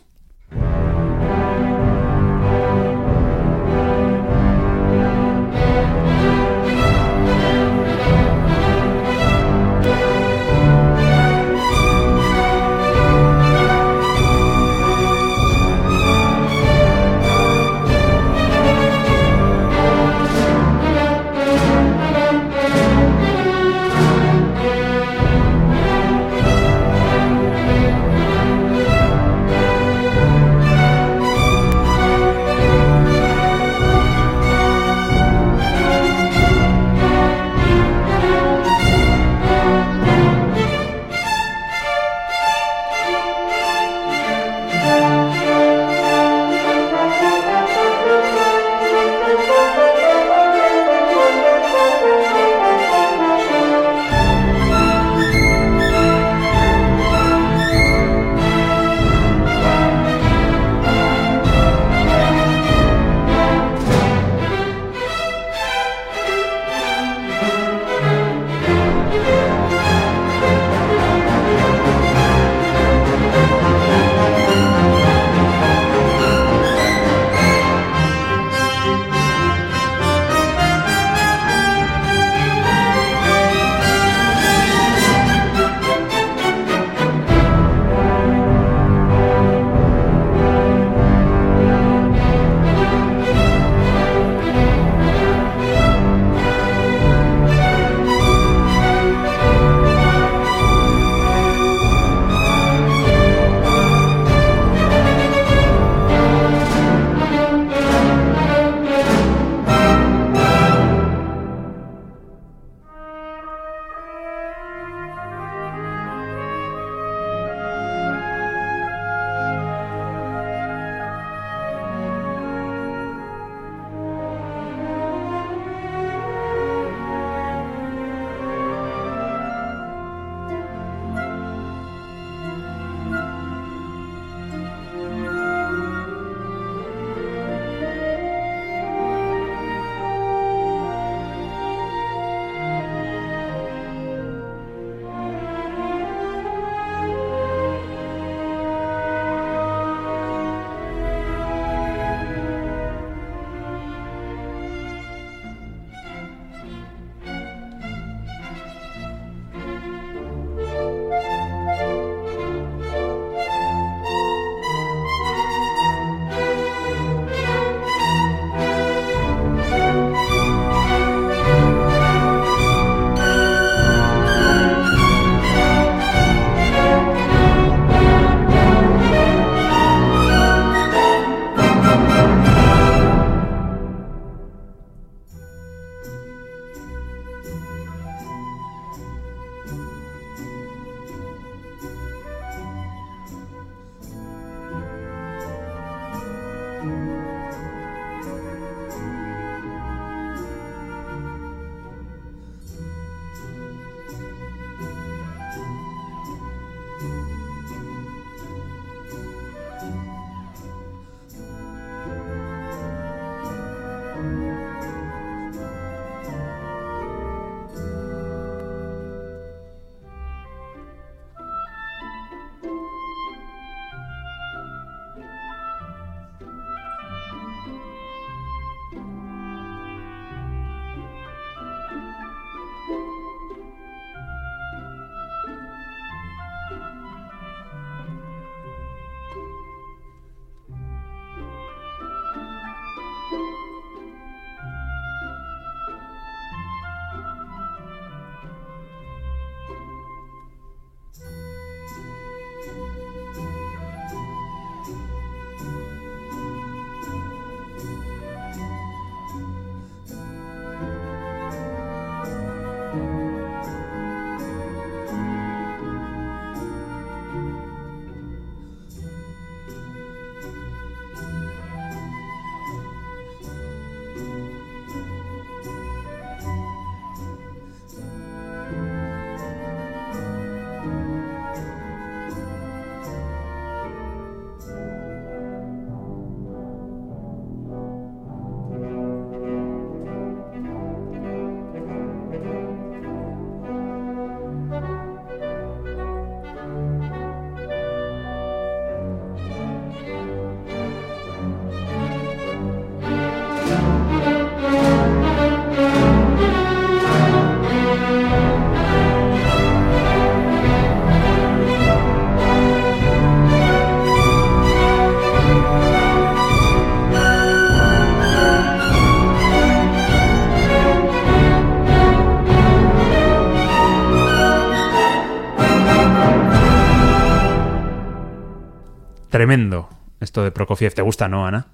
Tremendo. 329.48 329.90
Esto 330.22 330.42
de 330.42 330.52
Prokofiev, 330.52 330.94
¿te 330.94 331.02
gusta, 331.02 331.28
no, 331.28 331.46
Ana? 331.46 331.68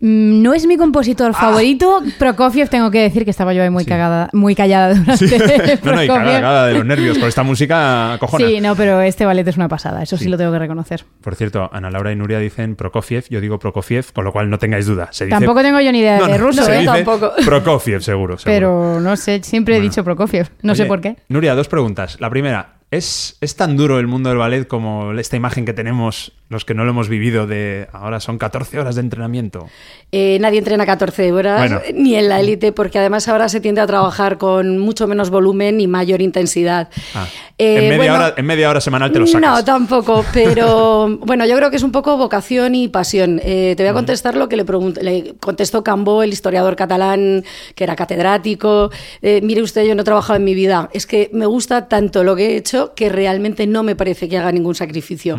Mm, 0.00 0.40
No 0.40 0.54
es 0.54 0.66
mi 0.66 0.78
compositor 0.78 1.32
Ah. 1.34 1.38
favorito. 1.38 2.02
Prokofiev, 2.18 2.70
tengo 2.70 2.90
que 2.90 3.00
decir 3.02 3.24
que 3.26 3.30
estaba 3.30 3.52
yo 3.52 3.62
ahí 3.62 3.68
muy, 3.68 3.84
cagada, 3.84 4.30
muy 4.32 4.54
callada 4.54 4.94
durante 4.94 5.26
No, 5.84 5.92
no, 5.92 6.02
y 6.02 6.06
cagada, 6.06 6.32
cagada 6.40 6.66
de 6.68 6.72
los 6.72 6.86
nervios, 6.86 7.18
con 7.18 7.28
esta 7.28 7.42
música 7.42 8.16
cojona. 8.18 8.46
Sí, 8.46 8.62
no, 8.62 8.74
pero 8.76 9.02
este 9.02 9.26
ballet 9.26 9.46
es 9.46 9.58
una 9.58 9.68
pasada, 9.68 10.02
eso 10.02 10.16
sí, 10.16 10.28
lo 10.30 10.38
tengo 10.38 10.52
que 10.52 10.58
reconocer. 10.58 11.04
Por 11.20 11.34
cierto, 11.34 11.68
Ana 11.70 11.90
Laura 11.90 12.12
y 12.12 12.16
Nuria 12.16 12.38
dicen 12.38 12.76
Prokofiev, 12.76 13.26
yo 13.28 13.42
digo 13.42 13.58
Prokofiev, 13.58 14.10
con 14.14 14.24
lo 14.24 14.32
cual 14.32 14.48
no 14.48 14.58
tengáis 14.58 14.86
duda. 14.86 15.08
Se 15.10 15.26
dice- 15.26 15.36
Tampoco 15.36 15.60
tengo 15.60 15.80
yo 15.80 15.92
ni 15.92 15.98
idea 15.98 16.18
No, 16.18 16.28
de 16.28 16.38
ruso, 16.38 16.66
¿eh? 16.72 16.82
Tampoco. 16.86 17.32
Prokofiev, 17.44 18.00
seguro, 18.00 18.38
seguro. 18.38 18.44
Pero 18.44 19.00
no 19.02 19.16
sé, 19.18 19.42
siempre 19.42 19.74
he 19.74 19.78
Bueno. 19.80 19.90
dicho 19.90 20.02
Prokofiev. 20.02 20.48
No 20.62 20.74
sé 20.74 20.86
por 20.86 21.02
qué. 21.02 21.16
Nuria, 21.28 21.54
dos 21.54 21.68
preguntas. 21.68 22.18
La 22.20 22.30
primera, 22.30 22.76
¿es, 22.90 23.36
¿es 23.42 23.56
tan 23.56 23.76
duro 23.76 23.98
el 23.98 24.06
mundo 24.06 24.28
del 24.30 24.38
ballet 24.38 24.66
como 24.66 25.12
esta 25.12 25.36
imagen 25.36 25.64
que 25.66 25.72
tenemos 25.72 26.32
los 26.48 26.64
que 26.64 26.74
no 26.74 26.84
lo 26.84 26.90
hemos 26.90 27.08
vivido 27.08 27.46
de 27.46 27.88
ahora 27.92 28.20
son 28.20 28.38
14 28.38 28.78
horas 28.78 28.94
de 28.94 29.00
entrenamiento? 29.00 29.66
Eh, 30.12 30.38
nadie 30.40 30.58
entrena 30.60 30.86
14 30.86 31.32
horas, 31.32 31.58
Bueno. 31.58 31.80
ni 31.94 32.14
en 32.14 32.28
la 32.28 32.38
élite, 32.40 32.72
porque 32.72 32.98
además 32.98 33.26
ahora 33.28 33.48
se 33.48 33.60
tiende 33.60 33.80
a 33.80 33.86
trabajar 33.86 34.38
con 34.38 34.78
mucho 34.78 35.06
menos 35.08 35.30
volumen 35.30 35.80
y 35.80 35.86
mayor 35.88 36.22
intensidad. 36.22 36.88
Ah, 37.14 37.26
Eh, 37.58 37.84
en, 37.84 37.88
media 37.88 37.96
bueno, 38.12 38.14
hora, 38.26 38.34
en 38.36 38.44
media 38.46 38.68
hora 38.70 38.80
semanal 38.82 39.10
te 39.12 39.18
lo 39.18 39.26
sacas. 39.26 39.40
No, 39.50 39.64
tampoco, 39.64 40.24
pero 40.32 41.08
bueno, 41.24 41.46
yo 41.46 41.56
creo 41.56 41.70
que 41.70 41.76
es 41.76 41.82
un 41.82 41.90
poco 41.90 42.16
vocación 42.18 42.74
y 42.74 42.88
pasión. 42.88 43.40
Eh, 43.42 43.72
te 43.76 43.82
voy 43.82 43.90
a 43.90 43.94
contestar 43.94 44.36
lo 44.36 44.46
que 44.48 44.56
le, 44.56 44.64
le 45.02 45.34
contestó 45.40 45.82
Cambó, 45.82 46.22
el 46.22 46.32
historiador 46.32 46.76
catalán, 46.76 47.44
que 47.74 47.84
era 47.84 47.96
catedrático. 47.96 48.90
Eh, 49.22 49.40
mire 49.42 49.62
usted, 49.62 49.84
yo 49.84 49.94
no 49.94 50.02
he 50.02 50.04
trabajado 50.04 50.36
en 50.36 50.44
mi 50.44 50.54
vida. 50.54 50.90
Es 50.92 51.06
que 51.06 51.30
me 51.32 51.46
gusta 51.46 51.88
tanto 51.88 52.22
lo 52.24 52.36
que 52.36 52.50
he 52.52 52.56
hecho 52.56 52.92
que 52.94 53.08
realmente 53.08 53.66
no 53.66 53.82
me 53.82 53.96
parece 53.96 54.28
que 54.28 54.36
haga 54.36 54.52
ningún 54.52 54.74
sacrificio. 54.74 55.38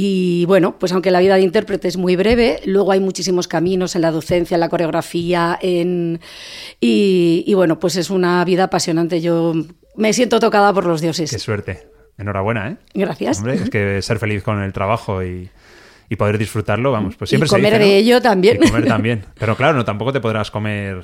Y 0.00 0.44
bueno, 0.44 0.78
pues 0.78 0.92
aunque 0.92 1.10
la 1.10 1.18
vida 1.18 1.34
de 1.34 1.40
intérprete 1.40 1.88
es 1.88 1.96
muy 1.96 2.14
breve, 2.14 2.60
luego 2.66 2.92
hay 2.92 3.00
muchísimos 3.00 3.48
caminos 3.48 3.96
en 3.96 4.02
la 4.02 4.12
docencia, 4.12 4.54
en 4.54 4.60
la 4.60 4.68
coreografía, 4.68 5.58
en... 5.60 6.20
Y, 6.80 7.42
y 7.44 7.54
bueno, 7.54 7.80
pues 7.80 7.96
es 7.96 8.08
una 8.08 8.44
vida 8.44 8.62
apasionante. 8.62 9.20
Yo 9.20 9.54
me 9.96 10.12
siento 10.12 10.38
tocada 10.38 10.72
por 10.72 10.86
los 10.86 11.00
dioses. 11.00 11.32
Qué 11.32 11.40
suerte. 11.40 11.88
Enhorabuena, 12.16 12.68
¿eh? 12.68 12.76
Gracias. 12.94 13.38
Hombre, 13.38 13.54
es 13.54 13.70
que 13.70 14.00
ser 14.00 14.20
feliz 14.20 14.44
con 14.44 14.62
el 14.62 14.72
trabajo 14.72 15.24
y, 15.24 15.50
y 16.08 16.14
poder 16.14 16.38
disfrutarlo, 16.38 16.92
vamos, 16.92 17.16
pues 17.16 17.30
siempre 17.30 17.46
Y 17.46 17.48
se 17.48 17.56
comer 17.56 17.72
dice, 17.72 17.84
de 17.84 17.90
¿no? 17.90 17.96
ello 17.96 18.22
también. 18.22 18.58
Y 18.62 18.68
comer 18.68 18.86
también. 18.86 19.24
Pero 19.36 19.56
claro, 19.56 19.76
no, 19.76 19.84
tampoco 19.84 20.12
te 20.12 20.20
podrás 20.20 20.52
comer 20.52 21.02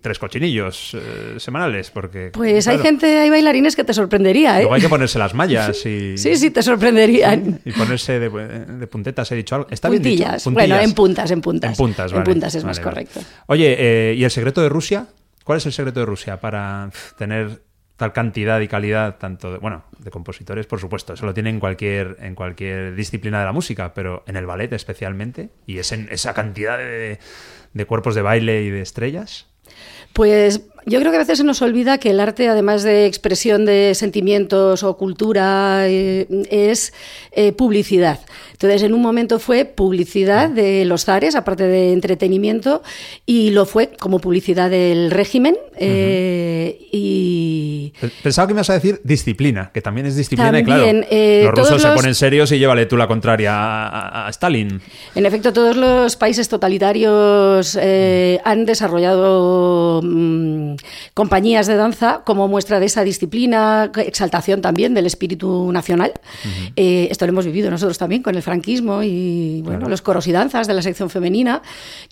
tres 0.00 0.18
cochinillos 0.18 0.94
eh, 0.94 1.34
semanales, 1.38 1.90
porque... 1.90 2.30
Pues 2.32 2.66
hay 2.68 2.78
gente, 2.78 3.18
hay 3.18 3.30
bailarines 3.30 3.76
que 3.76 3.84
te 3.84 3.94
sorprendería, 3.94 4.58
¿eh? 4.58 4.62
Luego 4.62 4.74
hay 4.74 4.80
que 4.80 4.88
ponerse 4.88 5.18
las 5.18 5.34
mallas 5.34 5.76
y... 5.86 6.16
Sí, 6.18 6.36
sí, 6.36 6.50
te 6.50 6.62
sorprenderían. 6.62 7.60
Y 7.64 7.72
ponerse 7.72 8.18
de, 8.18 8.28
de 8.28 8.86
puntetas, 8.86 9.30
he 9.32 9.36
dicho 9.36 9.54
algo. 9.54 9.68
¿Está 9.70 9.88
bien 9.88 10.02
dicho? 10.02 10.24
Puntillas. 10.24 10.44
Bueno, 10.44 10.78
en 10.78 10.92
puntas, 10.92 11.30
en 11.30 11.40
puntas. 11.40 11.70
En 11.70 11.76
puntas, 11.76 12.10
En 12.10 12.18
vale. 12.18 12.30
puntas 12.30 12.54
es 12.54 12.64
más 12.64 12.78
Vale, 12.78 12.90
correcto. 12.90 13.20
Oye, 13.46 13.76
eh, 13.78 14.14
¿y 14.14 14.24
el 14.24 14.30
secreto 14.30 14.62
de 14.62 14.68
Rusia? 14.68 15.06
¿Cuál 15.44 15.58
es 15.58 15.66
el 15.66 15.72
secreto 15.72 16.00
de 16.00 16.06
Rusia 16.06 16.40
para 16.40 16.90
tener 17.16 17.62
tal 17.98 18.12
cantidad 18.12 18.60
y 18.60 18.68
calidad, 18.68 19.18
tanto 19.18 19.52
de, 19.52 19.58
bueno, 19.58 19.84
de 19.98 20.10
compositores, 20.10 20.66
por 20.66 20.78
supuesto, 20.78 21.14
eso 21.14 21.26
lo 21.26 21.34
tiene 21.34 21.50
en 21.50 21.58
cualquier, 21.58 22.16
en 22.20 22.36
cualquier 22.36 22.94
disciplina 22.94 23.40
de 23.40 23.44
la 23.44 23.52
música, 23.52 23.92
pero 23.92 24.22
en 24.28 24.36
el 24.36 24.46
ballet 24.46 24.72
especialmente, 24.72 25.50
y 25.66 25.78
es 25.78 25.90
en 25.90 26.08
esa 26.12 26.32
cantidad 26.32 26.78
de, 26.78 27.18
de 27.72 27.84
cuerpos 27.86 28.14
de 28.14 28.22
baile 28.22 28.62
y 28.62 28.70
de 28.70 28.82
estrellas. 28.82 29.48
Pues 30.12 30.62
yo 30.86 31.00
creo 31.00 31.10
que 31.10 31.16
a 31.16 31.20
veces 31.20 31.38
se 31.38 31.44
nos 31.44 31.62
olvida 31.62 31.98
que 31.98 32.10
el 32.10 32.20
arte, 32.20 32.48
además 32.48 32.82
de 32.82 33.06
expresión 33.06 33.64
de 33.64 33.94
sentimientos 33.94 34.82
o 34.82 34.96
cultura, 34.96 35.88
eh, 35.88 36.26
es 36.50 36.92
eh, 37.32 37.52
publicidad. 37.52 38.20
Entonces, 38.52 38.82
en 38.82 38.92
un 38.92 39.02
momento 39.02 39.38
fue 39.38 39.64
publicidad 39.64 40.50
de 40.50 40.84
los 40.84 41.04
zares, 41.04 41.36
aparte 41.36 41.64
de 41.64 41.92
entretenimiento, 41.92 42.82
y 43.24 43.50
lo 43.50 43.66
fue 43.66 43.90
como 43.98 44.18
publicidad 44.18 44.70
del 44.70 45.10
régimen. 45.10 45.56
eh, 45.76 46.88
y 46.90 47.92
Pensaba 48.22 48.48
que 48.48 48.54
me 48.54 48.58
ibas 48.58 48.70
a 48.70 48.74
decir 48.74 49.00
disciplina, 49.04 49.70
que 49.72 49.80
también 49.80 50.06
es 50.06 50.16
disciplina, 50.16 50.58
y 50.58 50.64
claro, 50.64 50.84
eh, 50.86 51.42
los 51.44 51.54
rusos 51.54 51.82
se 51.82 51.88
ponen 51.90 52.14
serios 52.14 52.50
y 52.50 52.58
llévale 52.58 52.86
tú 52.86 52.96
la 52.96 53.06
contraria 53.06 54.26
a, 54.26 54.28
Stalin. 54.30 54.80
En 55.14 55.26
efecto, 55.26 55.52
todos 55.52 55.76
los 55.76 56.16
países 56.16 56.48
totalitarios 56.48 57.78
han 58.44 58.64
desarrollado 58.64 60.02
mm, 60.72 60.76
compañías 61.14 61.66
de 61.66 61.76
danza 61.76 62.22
como 62.24 62.48
muestra 62.48 62.80
de 62.80 62.86
esa 62.86 63.04
disciplina, 63.04 63.90
exaltación 63.96 64.60
también 64.60 64.94
del 64.94 65.06
espíritu 65.06 65.70
nacional. 65.72 66.12
Eh, 66.76 67.08
esto 67.10 67.26
lo 67.26 67.30
hemos 67.32 67.44
vivido 67.46 67.70
nosotros 67.70 67.98
también 67.98 68.22
con 68.22 68.34
el 68.34 68.42
franquismo 68.42 69.02
y 69.02 69.60
bueno, 69.62 69.78
Claro. 69.78 69.90
los 69.90 70.02
coros 70.02 70.26
y 70.26 70.32
danzas 70.32 70.66
de 70.66 70.74
la 70.74 70.82
sección 70.82 71.10
femenina, 71.10 71.62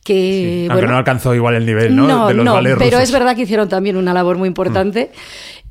que 0.04 0.66
Aunque 0.68 0.82
bueno, 0.82 0.92
no 0.92 0.98
alcanzó 0.98 1.34
igual 1.34 1.54
el 1.56 1.66
nivel 1.66 1.94
¿no? 1.96 2.06
no, 2.06 2.28
de 2.28 2.34
los 2.34 2.44
no, 2.44 2.54
pero 2.62 2.76
rusos. 2.76 3.00
es 3.02 3.12
verdad 3.12 3.34
que 3.36 3.42
hicieron 3.42 3.68
también 3.68 3.96
una 3.96 4.12
labor 4.14 4.36
muy 4.38 4.48
importante 4.48 5.10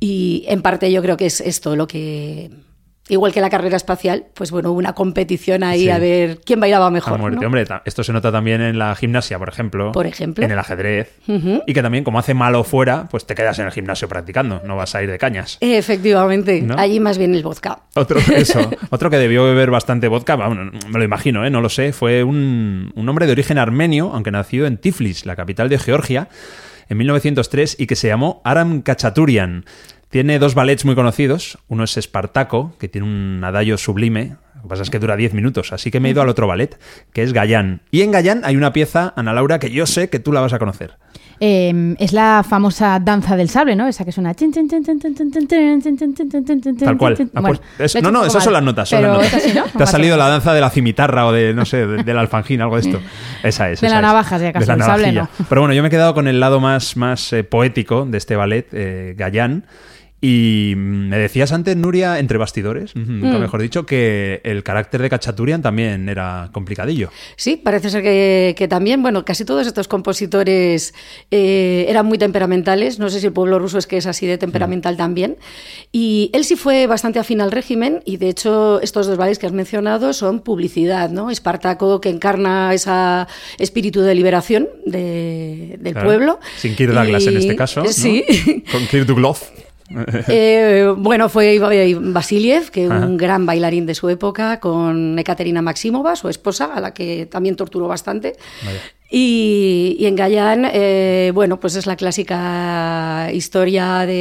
y 0.00 0.44
en 0.48 0.62
parte 0.62 0.90
yo 0.92 1.00
creo 1.02 1.16
que 1.16 1.26
es 1.26 1.40
esto 1.40 1.76
lo 1.76 1.86
que... 1.86 2.50
Igual 3.08 3.32
que 3.32 3.40
la 3.40 3.50
carrera 3.50 3.76
espacial, 3.76 4.24
pues 4.34 4.50
bueno, 4.50 4.72
hubo 4.72 4.78
una 4.80 4.92
competición 4.94 5.62
ahí 5.62 5.82
Sí. 5.84 5.90
a 5.90 5.98
ver 6.00 6.40
quién 6.44 6.58
bailaba 6.58 6.86
A 6.86 6.90
mejor. 6.90 7.18
muerte. 7.20 7.38
¿no? 7.40 7.46
Hombre, 7.46 7.64
esto 7.84 8.02
se 8.02 8.12
nota 8.12 8.32
también 8.32 8.60
en 8.60 8.78
la 8.80 8.94
gimnasia, 8.96 9.38
por 9.38 9.48
ejemplo. 9.48 9.92
Por 9.92 10.06
ejemplo. 10.06 10.44
En 10.44 10.50
el 10.50 10.58
ajedrez. 10.58 11.14
Y 11.28 11.72
que 11.72 11.82
también, 11.82 12.02
como 12.02 12.18
hace 12.18 12.34
malo 12.34 12.64
fuera, 12.64 13.06
pues 13.08 13.24
te 13.24 13.36
quedas 13.36 13.58
en 13.60 13.66
el 13.66 13.72
gimnasio 13.72 14.08
practicando, 14.08 14.60
no 14.64 14.74
vas 14.74 14.94
a 14.96 15.02
ir 15.04 15.10
de 15.10 15.18
cañas. 15.18 15.56
Efectivamente, 15.60 16.62
¿No? 16.62 16.74
allí 16.76 16.98
más 16.98 17.16
bien 17.16 17.34
el 17.34 17.42
vodka. 17.44 17.78
Otro, 17.94 18.18
eso, 18.34 18.70
otro 18.90 19.08
que 19.08 19.18
debió 19.18 19.44
beber 19.44 19.70
bastante 19.70 20.08
vodka, 20.08 20.34
bueno, 20.34 20.72
me 20.88 20.98
lo 20.98 21.04
imagino, 21.04 21.46
¿eh? 21.46 21.50
no 21.50 21.60
lo 21.60 21.68
sé, 21.68 21.92
fue 21.92 22.24
un, 22.24 22.92
un 22.96 23.08
hombre 23.08 23.26
de 23.26 23.32
origen 23.32 23.58
armenio, 23.58 24.10
aunque 24.12 24.32
nació 24.32 24.66
en 24.66 24.78
Tiflis, 24.78 25.26
la 25.26 25.36
capital 25.36 25.68
de 25.68 25.78
Georgia, 25.78 26.28
en 26.88 26.98
1903, 26.98 27.76
y 27.78 27.86
que 27.86 27.96
se 27.96 28.08
llamó 28.08 28.40
Aram 28.44 28.82
Kachaturian. 28.82 29.64
Tiene 30.10 30.38
dos 30.38 30.54
ballets 30.54 30.84
muy 30.84 30.94
conocidos. 30.94 31.58
Uno 31.68 31.84
es 31.84 31.96
Espartaco, 31.96 32.74
que 32.78 32.88
tiene 32.88 33.06
un 33.06 33.42
adagio 33.44 33.76
sublime. 33.78 34.36
Lo 34.56 34.62
que 34.62 34.68
pasa 34.68 34.82
es 34.82 34.90
que 34.90 34.98
dura 34.98 35.16
10 35.16 35.34
minutos, 35.34 35.72
así 35.72 35.90
que 35.90 36.00
me 36.00 36.08
he 36.08 36.12
ido 36.12 36.22
al 36.22 36.28
otro 36.28 36.46
ballet, 36.46 36.76
que 37.12 37.22
es 37.22 37.32
Gayán. 37.32 37.82
Y 37.90 38.00
en 38.02 38.10
Gayán 38.10 38.40
hay 38.44 38.56
una 38.56 38.72
pieza, 38.72 39.12
Ana 39.16 39.32
Laura, 39.32 39.58
que 39.58 39.70
yo 39.70 39.86
sé 39.86 40.08
que 40.08 40.18
tú 40.18 40.32
la 40.32 40.40
vas 40.40 40.52
a 40.54 40.58
conocer. 40.58 40.94
Eh, 41.38 41.94
es 41.98 42.12
la 42.14 42.42
famosa 42.48 42.98
danza 42.98 43.36
del 43.36 43.50
sable, 43.50 43.76
¿no? 43.76 43.86
Esa 43.86 44.04
que 44.06 44.10
suena. 44.12 44.32
Tal 46.84 46.96
cual. 46.96 47.30
Ah, 47.34 47.42
pues, 47.42 47.60
es- 47.78 48.02
no, 48.02 48.10
no, 48.10 48.24
esas 48.24 48.42
son 48.42 48.52
las 48.52 48.62
notas. 48.62 48.88
son 48.88 49.02
las 49.02 49.12
notas. 49.12 49.54
¿no? 49.54 49.64
Te 49.64 49.82
ha 49.82 49.86
salido 49.86 50.16
la 50.16 50.28
danza 50.28 50.54
de 50.54 50.60
la 50.60 50.70
cimitarra 50.70 51.26
o 51.26 51.32
de, 51.32 51.52
no 51.54 51.64
sé, 51.64 51.86
de- 51.86 52.02
del 52.02 52.18
alfangín, 52.18 52.60
algo 52.60 52.76
de 52.76 52.82
esto. 52.82 53.00
Esa 53.42 53.70
es. 53.70 53.80
De 53.80 53.86
esa 53.86 53.96
la 53.96 54.02
navaja, 54.02 54.38
si 54.38 54.46
acaso, 54.46 54.60
De 54.62 54.66
la 54.66 54.74
el 54.74 54.80
sable 54.82 55.12
no. 55.12 55.28
Pero 55.48 55.60
bueno, 55.60 55.74
yo 55.74 55.82
me 55.82 55.88
he 55.88 55.90
quedado 55.90 56.14
con 56.14 56.26
el 56.28 56.40
lado 56.40 56.60
más, 56.60 56.96
más 56.96 57.32
eh, 57.32 57.44
poético 57.44 58.06
de 58.06 58.18
este 58.18 58.36
ballet, 58.36 58.66
eh, 58.72 59.14
Gayán. 59.16 59.64
Y 60.20 60.72
mm, 60.76 61.08
me 61.08 61.18
decías 61.18 61.52
antes, 61.52 61.76
Nuria, 61.76 62.18
entre 62.18 62.38
bastidores, 62.38 62.96
nunca 62.96 63.36
Mm. 63.36 63.40
mejor 63.40 63.60
dicho, 63.60 63.84
que 63.84 64.40
el 64.44 64.62
carácter 64.62 65.02
de 65.02 65.10
Cachaturian 65.10 65.60
también 65.62 66.08
era 66.08 66.48
complicadillo. 66.52 67.10
Sí, 67.36 67.56
parece 67.56 67.90
ser 67.90 68.02
que, 68.02 68.54
que 68.56 68.66
también, 68.66 69.02
bueno, 69.02 69.24
casi 69.26 69.44
todos 69.44 69.66
estos 69.66 69.88
compositores 69.88 70.94
eh, 71.30 71.84
eran 71.88 72.06
muy 72.06 72.16
temperamentales. 72.18 72.98
No 72.98 73.10
sé 73.10 73.20
si 73.20 73.26
el 73.26 73.32
pueblo 73.34 73.58
ruso 73.58 73.76
es 73.78 73.86
que 73.86 73.98
es 73.98 74.06
así 74.06 74.26
de 74.26 74.38
temperamental 74.38 74.94
Mm. 74.94 74.98
también. 74.98 75.36
Y 75.92 76.30
él 76.32 76.44
sí 76.44 76.56
fue 76.56 76.86
bastante 76.86 77.18
afín 77.18 77.40
al 77.42 77.52
régimen 77.52 78.00
y 78.06 78.16
de 78.16 78.28
hecho 78.30 78.80
estos 78.80 79.06
dos 79.06 79.16
ballets 79.18 79.38
que 79.38 79.46
has 79.46 79.52
mencionado 79.52 80.12
son 80.14 80.40
publicidad, 80.40 81.10
¿no? 81.10 81.30
Espartaco 81.30 82.00
que 82.00 82.08
encarna 82.08 82.72
ese 82.72 82.90
espíritu 83.58 84.00
de 84.00 84.14
liberación 84.14 84.68
de- 84.86 85.76
del 85.78 85.92
Claro. 85.92 86.08
pueblo. 86.08 86.40
Sin 86.56 86.74
Kirk 86.74 86.92
Douglas 86.94 87.26
en 87.26 87.36
este 87.36 87.54
caso. 87.56 87.82
¿no? 87.84 87.92
Sí. 87.92 88.24
Con 88.72 88.86
Kirk 88.86 89.06
Douglas. 89.06 89.52
Eh, 90.28 90.92
bueno, 90.96 91.28
fue 91.28 91.58
Vasiliev, 91.58 92.70
que 92.70 92.86
Ajá. 92.86 93.06
un 93.06 93.16
gran 93.16 93.46
bailarín 93.46 93.86
de 93.86 93.94
su 93.94 94.08
época, 94.08 94.60
con 94.60 95.18
Ekaterina 95.18 95.62
Maximova, 95.62 96.16
su 96.16 96.28
esposa, 96.28 96.72
a 96.74 96.80
la 96.80 96.92
que 96.92 97.26
también 97.26 97.56
torturó 97.56 97.88
bastante. 97.88 98.36
Vaya. 98.64 98.80
Y, 99.08 99.96
y 100.00 100.06
en 100.06 100.16
Gayán, 100.16 100.68
eh, 100.72 101.30
bueno, 101.34 101.60
pues 101.60 101.76
es 101.76 101.86
la 101.86 101.94
clásica 101.96 103.30
historia 103.32 104.00
del 104.00 104.14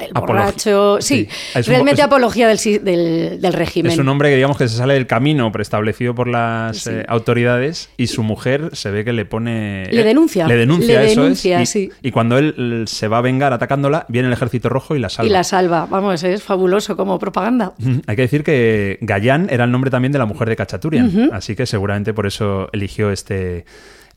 el 0.00 0.10
Apología. 0.14 0.44
borracho. 0.44 0.98
Sí, 1.00 1.08
Sí, 1.24 1.28
es 1.58 1.66
un- 1.66 1.72
realmente 1.72 2.02
es- 2.02 2.06
apología 2.06 2.48
del, 2.48 2.58
del, 2.84 3.40
del 3.40 3.52
régimen. 3.52 3.90
Es 3.92 3.98
un 3.98 4.08
hombre 4.08 4.28
que 4.28 4.36
digamos 4.36 4.58
que 4.58 4.68
se 4.68 4.76
sale 4.76 4.94
del 4.94 5.06
camino 5.06 5.50
preestablecido 5.52 6.14
por 6.14 6.28
las 6.28 6.78
Sí. 6.78 6.90
eh, 6.92 7.04
autoridades 7.08 7.88
y 7.96 8.08
su 8.08 8.22
mujer 8.22 8.70
se 8.74 8.90
ve 8.90 9.04
que 9.04 9.12
le 9.12 9.24
pone... 9.24 9.86
Le 9.90 10.04
denuncia. 10.04 10.46
Le 10.46 10.56
denuncia, 10.56 11.00
Le 11.00 11.06
eso 11.12 11.22
denuncia, 11.22 11.62
es. 11.62 11.74
Y, 11.74 11.86
sí. 11.86 11.90
y 12.02 12.10
cuando 12.10 12.36
él 12.38 12.84
se 12.86 13.08
va 13.08 13.18
a 13.18 13.22
vengar 13.22 13.52
atacándola, 13.52 14.04
viene 14.08 14.28
el 14.28 14.34
ejército 14.34 14.68
rojo 14.68 14.96
y 14.96 14.98
la 14.98 15.08
salva. 15.08 15.28
Y 15.28 15.32
la 15.32 15.44
salva. 15.44 15.86
Vamos, 15.90 16.22
es 16.24 16.42
fabuloso 16.42 16.96
como 16.96 17.18
propaganda. 17.18 17.72
Hay 18.06 18.16
que 18.16 18.22
decir 18.22 18.44
que 18.44 18.98
Gayán 19.00 19.48
era 19.50 19.64
el 19.64 19.70
nombre 19.72 19.90
también 19.90 20.12
de 20.12 20.18
la 20.18 20.26
mujer 20.26 20.48
de 20.48 20.56
Cachaturian, 20.56 21.30
así 21.32 21.56
que 21.56 21.64
seguramente 21.66 22.12
por 22.12 22.26
eso 22.26 22.68
eligió 22.72 23.10
este, 23.10 23.64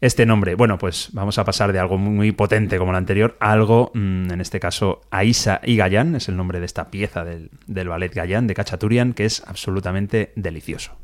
este 0.01 0.25
nombre. 0.25 0.55
Bueno, 0.55 0.77
pues 0.77 1.09
vamos 1.13 1.37
a 1.37 1.45
pasar 1.45 1.71
de 1.71 1.79
algo 1.79 1.97
muy, 1.97 2.31
potente 2.31 2.77
como 2.77 2.91
el 2.91 2.97
anterior 2.97 3.37
a 3.39 3.51
algo, 3.51 3.91
mm, 3.93 4.31
en 4.31 4.41
este 4.41 4.59
caso, 4.59 5.01
Aisa 5.11 5.61
y 5.63 5.77
Gayán, 5.77 6.15
es 6.15 6.27
el 6.27 6.35
nombre 6.35 6.59
de 6.59 6.65
esta 6.65 6.89
pieza 6.89 7.23
del, 7.23 7.51
del 7.67 7.87
ballet 7.87 8.13
Gayán 8.13 8.47
de 8.47 8.55
Cachaturian, 8.55 9.13
que 9.13 9.25
es 9.25 9.43
absolutamente 9.45 10.33
delicioso. 10.35 11.00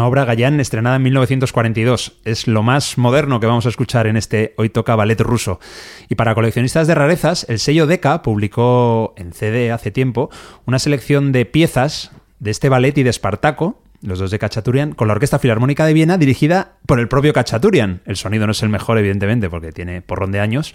Una 0.00 0.08
obra 0.08 0.24
Gallán 0.24 0.60
estrenada 0.60 0.96
en 0.96 1.02
1942. 1.02 2.20
Es 2.24 2.46
lo 2.46 2.62
más 2.62 2.96
moderno 2.96 3.38
que 3.38 3.46
vamos 3.46 3.66
a 3.66 3.68
escuchar 3.68 4.06
en 4.06 4.16
este 4.16 4.54
Hoy 4.56 4.70
toca 4.70 4.96
ballet 4.96 5.20
ruso. 5.20 5.60
Y 6.08 6.14
para 6.14 6.34
coleccionistas 6.34 6.86
de 6.86 6.94
rarezas, 6.94 7.44
el 7.50 7.58
sello 7.58 7.86
Deca 7.86 8.22
publicó 8.22 9.12
en 9.18 9.34
CD 9.34 9.70
hace 9.70 9.90
tiempo 9.90 10.30
una 10.64 10.78
selección 10.78 11.32
de 11.32 11.44
piezas 11.44 12.12
de 12.38 12.50
este 12.50 12.70
ballet 12.70 12.96
y 12.96 13.02
de 13.02 13.10
Espartaco, 13.10 13.82
los 14.00 14.18
dos 14.18 14.30
de 14.30 14.38
Cachaturian, 14.38 14.92
con 14.92 15.06
la 15.06 15.12
Orquesta 15.12 15.38
Filarmónica 15.38 15.84
de 15.84 15.92
Viena 15.92 16.16
dirigida 16.16 16.76
por 16.86 16.98
el 16.98 17.06
propio 17.06 17.34
Cachaturian. 17.34 18.00
El 18.06 18.16
sonido 18.16 18.46
no 18.46 18.52
es 18.52 18.62
el 18.62 18.70
mejor, 18.70 18.96
evidentemente, 18.96 19.50
porque 19.50 19.70
tiene 19.70 20.00
porrón 20.00 20.32
de 20.32 20.40
años, 20.40 20.74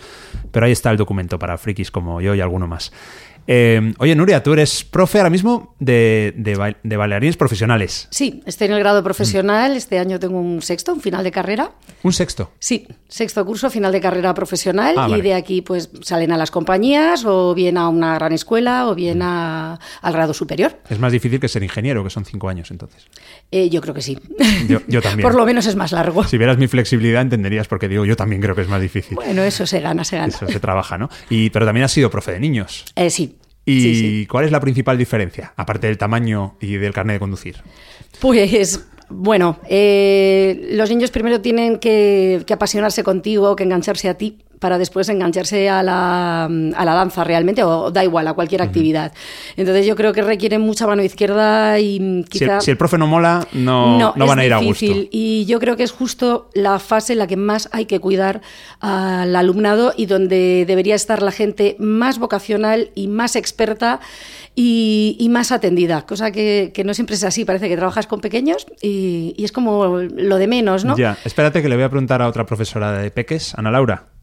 pero 0.51 0.67
ahí 0.67 0.71
está 0.71 0.91
el 0.91 0.97
documento 0.97 1.39
para 1.39 1.57
frikis 1.57 1.89
como 1.89 2.21
yo 2.21 2.35
y 2.35 2.41
alguno 2.41 2.67
más. 2.67 2.93
Eh, 3.47 3.93
oye, 3.99 4.15
Nuria, 4.15 4.41
tú 4.41 4.53
eres 4.53 4.83
profe 4.83 5.19
ahora 5.19 5.29
mismo 5.29 5.75
de, 5.79 6.33
de, 6.35 6.75
de, 6.83 6.97
bailarines 6.97 7.37
profesionales. 7.37 8.07
Sí, 8.11 8.41
estoy 8.45 8.67
en 8.67 8.73
el 8.73 8.79
grado 8.79 9.03
profesional. 9.03 9.75
Este 9.75 9.99
año 9.99 10.19
tengo 10.19 10.39
un 10.39 10.61
sexto, 10.61 10.93
un 10.93 11.01
final 11.01 11.23
de 11.23 11.31
carrera. 11.31 11.71
¿Un 12.03 12.13
sexto? 12.13 12.51
Sí, 12.59 12.87
sexto 13.07 13.45
curso, 13.45 13.69
final 13.69 13.91
de 13.91 14.01
carrera 14.01 14.33
profesional. 14.33 14.95
Ah, 14.97 15.09
y 15.09 15.21
de 15.21 15.33
aquí 15.33 15.61
pues 15.61 15.89
salen 16.01 16.31
a 16.31 16.37
las 16.37 16.51
compañías 16.51 17.25
o 17.25 17.53
bien 17.53 17.77
a 17.77 17.89
una 17.89 18.15
gran 18.15 18.33
escuela 18.33 18.87
o 18.87 18.95
bien 18.95 19.21
a, 19.21 19.79
al 20.01 20.13
grado 20.13 20.33
superior. 20.33 20.79
Es 20.89 20.99
más 20.99 21.11
difícil 21.11 21.39
que 21.39 21.47
ser 21.47 21.63
ingeniero, 21.63 22.03
que 22.03 22.09
son 22.09 22.25
cinco 22.25 22.49
años 22.49 22.71
entonces. 22.71 23.05
Eh, 23.51 23.69
yo 23.69 23.81
creo 23.81 23.93
que 23.93 24.01
sí. 24.01 24.17
Yo, 24.67 24.79
yo 24.87 25.01
también. 25.03 25.27
Por 25.27 25.35
lo 25.35 25.45
menos 25.45 25.65
es 25.67 25.75
más 25.75 25.91
largo. 25.91 26.23
Si 26.23 26.37
vieras 26.37 26.57
mi 26.57 26.67
flexibilidad 26.67 27.21
entenderías 27.21 27.67
porque 27.67 27.87
digo, 27.87 28.05
yo 28.05 28.15
también 28.15 28.41
creo 28.41 28.55
que 28.55 28.61
es 28.61 28.69
más 28.69 28.81
difícil. 28.81 29.15
Bueno, 29.15 29.43
eso 29.43 29.65
se 29.67 29.79
gana, 29.81 30.03
se 30.03 30.17
gana. 30.17 30.33
Eso 30.33 30.47
se 30.47 30.59
trabaja, 30.59 30.97
¿no? 30.97 31.09
Y, 31.29 31.49
pero 31.51 31.65
también 31.65 31.83
has 31.83 31.91
sido 31.91 32.09
profe 32.09 32.31
de 32.31 32.39
niños. 32.39 32.85
Eh, 32.95 33.09
sí. 33.09 33.34
¿Y 33.65 33.81
Sí, 33.81 33.95
sí. 33.95 34.27
cuál 34.27 34.45
es 34.45 34.51
la 34.51 34.59
principal 34.59 34.97
diferencia, 34.97 35.53
aparte 35.55 35.87
del 35.87 35.97
tamaño 35.97 36.55
y 36.61 36.75
del 36.75 36.93
carnet 36.93 37.15
de 37.15 37.19
conducir? 37.19 37.57
Pues 38.19 38.85
bueno, 39.09 39.59
eh, 39.69 40.67
los 40.71 40.89
niños 40.89 41.11
primero 41.11 41.41
tienen 41.41 41.77
que, 41.77 42.43
que, 42.45 42.53
apasionarse 42.53 43.03
contigo, 43.03 43.55
que 43.55 43.63
engancharse 43.63 44.09
a 44.09 44.15
ti, 44.15 44.39
para 44.59 44.77
después 44.77 45.09
engancharse 45.09 45.69
a 45.69 45.83
la, 45.83 46.45
a 46.45 46.85
la 46.85 46.93
danza 46.93 47.23
realmente, 47.23 47.63
o 47.63 47.91
da 47.91 48.03
igual, 48.03 48.27
a 48.27 48.33
cualquier 48.33 48.61
actividad. 48.61 49.13
Entonces 49.57 49.85
yo 49.85 49.95
creo 49.95 50.13
que 50.13 50.21
requieren 50.21 50.61
mucha 50.61 50.87
mano 50.87 51.03
izquierda 51.03 51.79
y 51.79 52.23
quizá... 52.29 52.45
Si 52.45 52.51
el, 52.51 52.61
si 52.61 52.71
el 52.71 52.77
profe 52.77 52.97
no 52.97 53.07
mola, 53.07 53.47
no, 53.53 53.99
no, 53.99 54.13
no 54.15 54.25
van 54.25 54.39
a 54.39 54.45
ir 54.45 54.55
difícil. 54.57 54.91
a 54.91 54.95
gusto. 54.95 55.09
Y 55.11 55.45
yo 55.45 55.59
creo 55.59 55.75
que 55.75 55.83
es 55.83 55.91
justo 55.91 56.49
la 56.53 56.79
fase 56.79 57.13
en 57.13 57.19
la 57.19 57.27
que 57.27 57.37
más 57.37 57.69
hay 57.71 57.85
que 57.85 57.99
cuidar 57.99 58.41
al 58.79 59.35
alumnado 59.35 59.93
y 59.95 60.07
donde 60.07 60.65
debería 60.67 60.95
estar 60.95 61.21
la 61.21 61.31
gente 61.31 61.75
más 61.79 62.17
vocacional 62.17 62.91
y 62.95 63.07
más 63.07 63.35
experta 63.35 63.99
y, 64.55 65.17
y, 65.19 65.29
más 65.29 65.51
atendida, 65.51 66.05
cosa 66.05 66.31
que, 66.31 66.71
que, 66.73 66.83
no 66.83 66.93
siempre 66.93 67.15
es 67.15 67.23
así. 67.23 67.43
Parece 67.45 67.67
que 67.67 67.75
trabajas 67.75 68.07
con 68.07 68.21
pequeños 68.21 68.65
y, 68.81 69.33
y, 69.37 69.43
es 69.43 69.51
como 69.51 69.97
lo 69.97 70.37
de 70.37 70.47
menos, 70.47 70.85
¿no? 70.85 70.95
Ya, 70.97 71.17
espérate 71.25 71.61
que 71.61 71.69
le 71.69 71.75
voy 71.75 71.83
a 71.83 71.89
preguntar 71.89 72.21
a 72.21 72.27
otra 72.27 72.45
profesora 72.45 72.93
de 72.93 73.11
Peques, 73.11 73.53
Ana 73.55 73.71
Laura. 73.71 74.14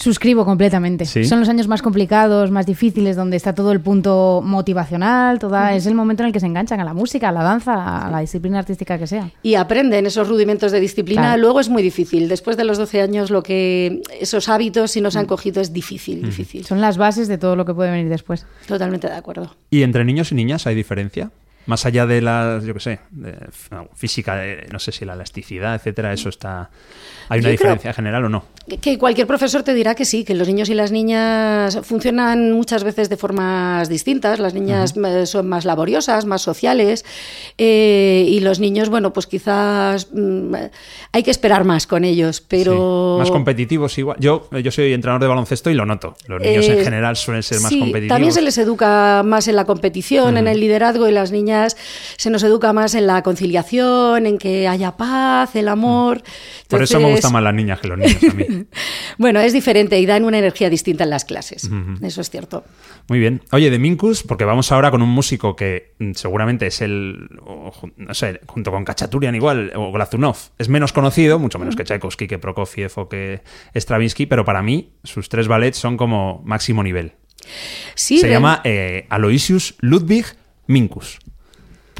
Suscribo 0.00 0.46
completamente. 0.46 1.04
¿Sí? 1.04 1.24
Son 1.24 1.40
los 1.40 1.48
años 1.50 1.68
más 1.68 1.82
complicados, 1.82 2.50
más 2.50 2.64
difíciles, 2.64 3.16
donde 3.16 3.36
está 3.36 3.54
todo 3.54 3.70
el 3.70 3.80
punto 3.80 4.40
motivacional, 4.42 5.38
toda, 5.38 5.74
es 5.74 5.84
el 5.84 5.94
momento 5.94 6.22
en 6.22 6.28
el 6.28 6.32
que 6.32 6.40
se 6.40 6.46
enganchan 6.46 6.80
a 6.80 6.84
la 6.84 6.94
música, 6.94 7.28
a 7.28 7.32
la 7.32 7.42
danza, 7.42 8.06
a 8.06 8.10
la 8.10 8.20
disciplina 8.20 8.58
artística 8.58 8.98
que 8.98 9.06
sea. 9.06 9.30
Y 9.42 9.56
aprenden 9.56 10.06
esos 10.06 10.26
rudimentos 10.26 10.72
de 10.72 10.80
disciplina. 10.80 11.22
Claro. 11.22 11.42
Luego 11.42 11.60
es 11.60 11.68
muy 11.68 11.82
difícil. 11.82 12.30
Después 12.30 12.56
de 12.56 12.64
los 12.64 12.78
12 12.78 13.02
años, 13.02 13.30
lo 13.30 13.42
que 13.42 14.00
esos 14.18 14.48
hábitos, 14.48 14.92
si 14.92 15.02
nos 15.02 15.16
han 15.16 15.26
cogido, 15.26 15.60
es 15.60 15.74
difícil, 15.74 16.22
difícil. 16.22 16.64
Son 16.64 16.80
las 16.80 16.96
bases 16.96 17.28
de 17.28 17.36
todo 17.36 17.54
lo 17.54 17.66
que 17.66 17.74
puede 17.74 17.90
venir 17.90 18.08
después. 18.08 18.46
Totalmente 18.66 19.06
de 19.06 19.14
acuerdo. 19.14 19.54
¿Y 19.68 19.82
entre 19.82 20.06
niños 20.06 20.32
y 20.32 20.34
niñas 20.34 20.66
hay 20.66 20.74
diferencia? 20.74 21.30
Más 21.66 21.86
allá 21.86 22.06
de 22.06 22.20
la, 22.20 22.60
yo 22.64 22.74
qué 22.74 22.80
sé, 22.80 23.00
de, 23.10 23.36
no, 23.70 23.88
física, 23.94 24.34
de, 24.36 24.66
no 24.72 24.78
sé 24.78 24.92
si 24.92 25.04
la 25.04 25.12
elasticidad, 25.12 25.74
etcétera, 25.74 26.12
eso 26.12 26.28
está. 26.28 26.70
¿Hay 27.28 27.40
una 27.40 27.48
Yo 27.48 27.52
diferencia 27.52 27.92
general 27.92 28.24
o 28.24 28.28
no? 28.28 28.44
Que 28.80 28.98
cualquier 28.98 29.26
profesor 29.26 29.62
te 29.62 29.72
dirá 29.74 29.94
que 29.94 30.04
sí, 30.04 30.24
que 30.24 30.34
los 30.34 30.48
niños 30.48 30.68
y 30.68 30.74
las 30.74 30.90
niñas 30.90 31.78
funcionan 31.82 32.52
muchas 32.52 32.82
veces 32.82 33.08
de 33.08 33.16
formas 33.16 33.88
distintas. 33.88 34.40
Las 34.40 34.54
niñas 34.54 34.94
uh 34.96 35.00
-huh. 35.00 35.26
son 35.26 35.48
más 35.48 35.64
laboriosas, 35.64 36.24
más 36.24 36.42
sociales, 36.42 37.04
eh, 37.58 38.24
y 38.26 38.40
los 38.40 38.58
niños, 38.58 38.88
bueno, 38.88 39.12
pues 39.12 39.26
quizás 39.26 40.08
mmm, 40.12 40.54
hay 41.12 41.22
que 41.22 41.30
esperar 41.30 41.64
más 41.64 41.86
con 41.86 42.04
ellos, 42.04 42.40
pero. 42.40 43.16
Sí, 43.16 43.20
más 43.20 43.30
competitivos 43.30 43.96
igual. 43.98 44.16
Yo, 44.18 44.48
yo 44.50 44.70
soy 44.70 44.92
entrenador 44.92 45.22
de 45.22 45.28
baloncesto 45.28 45.70
y 45.70 45.74
lo 45.74 45.84
noto. 45.86 46.16
Los 46.26 46.40
niños 46.40 46.66
eh, 46.66 46.78
en 46.78 46.84
general 46.84 47.16
suelen 47.16 47.42
ser 47.42 47.60
más 47.60 47.68
sí, 47.68 47.78
competitivos. 47.78 48.14
También 48.14 48.32
se 48.32 48.42
les 48.42 48.58
educa 48.58 49.22
más 49.24 49.46
en 49.46 49.56
la 49.56 49.66
competición, 49.66 50.34
uh 50.34 50.36
-huh. 50.36 50.40
en 50.40 50.48
el 50.48 50.58
liderazgo, 50.58 51.08
y 51.08 51.12
las 51.12 51.30
niñas 51.30 51.49
se 52.16 52.30
nos 52.30 52.42
educa 52.42 52.72
más 52.72 52.94
en 52.94 53.06
la 53.06 53.22
conciliación, 53.22 54.26
en 54.26 54.38
que 54.38 54.68
haya 54.68 54.96
paz, 54.96 55.54
el 55.56 55.68
amor. 55.68 56.18
Entonces... 56.18 56.66
Por 56.68 56.82
eso 56.82 57.00
me 57.00 57.10
gustan 57.10 57.32
más 57.32 57.42
las 57.42 57.54
niñas 57.54 57.80
que 57.80 57.88
los 57.88 57.98
niños 57.98 58.22
a 58.22 58.34
mí. 58.34 58.46
bueno, 59.18 59.40
es 59.40 59.52
diferente 59.52 59.98
y 59.98 60.06
dan 60.06 60.24
una 60.24 60.38
energía 60.38 60.70
distinta 60.70 61.04
en 61.04 61.10
las 61.10 61.24
clases. 61.24 61.64
Uh 61.64 61.74
-huh. 61.74 62.06
Eso 62.06 62.20
es 62.20 62.30
cierto. 62.30 62.64
Muy 63.08 63.18
bien. 63.18 63.42
Oye, 63.52 63.70
de 63.70 63.78
Minkus, 63.78 64.22
porque 64.22 64.44
vamos 64.44 64.70
ahora 64.72 64.90
con 64.90 65.02
un 65.02 65.08
músico 65.08 65.56
que 65.56 65.94
mm, 65.98 66.12
seguramente 66.12 66.66
es 66.66 66.80
el, 66.80 67.28
o, 67.44 67.72
no 67.96 68.14
sé, 68.14 68.40
junto 68.46 68.70
con 68.70 68.84
Kachaturian 68.84 69.34
igual, 69.34 69.72
o 69.74 69.92
Glazunov, 69.92 70.36
es 70.58 70.68
menos 70.68 70.92
conocido, 70.92 71.38
mucho 71.38 71.58
menos 71.58 71.76
que 71.76 71.84
Tchaikovsky, 71.84 72.26
que 72.26 72.38
Prokofiev 72.38 72.92
o 72.96 73.08
que 73.08 73.42
Stravinsky, 73.74 74.26
pero 74.26 74.44
para 74.44 74.62
mí 74.62 74.92
sus 75.04 75.28
tres 75.28 75.48
ballets 75.48 75.78
son 75.78 75.96
como 75.96 76.42
máximo 76.44 76.82
nivel. 76.82 77.12
Sí, 77.94 78.18
Se 78.18 78.28
llama 78.28 78.60
eh, 78.64 79.06
Aloysius 79.08 79.76
Ludwig 79.80 80.26
Minkus. 80.66 81.18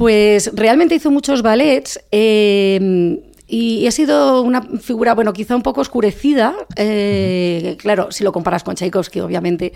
Pues 0.01 0.51
realmente 0.55 0.95
hizo 0.95 1.11
muchos 1.11 1.43
ballets. 1.43 1.99
Eh, 2.11 3.21
y 3.47 3.85
ha 3.85 3.91
sido 3.91 4.41
una 4.41 4.61
figura, 4.61 5.13
bueno, 5.13 5.31
quizá 5.33 5.55
un 5.55 5.61
poco 5.61 5.81
oscurecida, 5.81 6.55
eh, 6.77 7.75
claro, 7.77 8.09
si 8.09 8.23
lo 8.23 8.31
comparas 8.31 8.63
con 8.63 8.75
Tchaikovsky, 8.75 9.19
obviamente, 9.19 9.73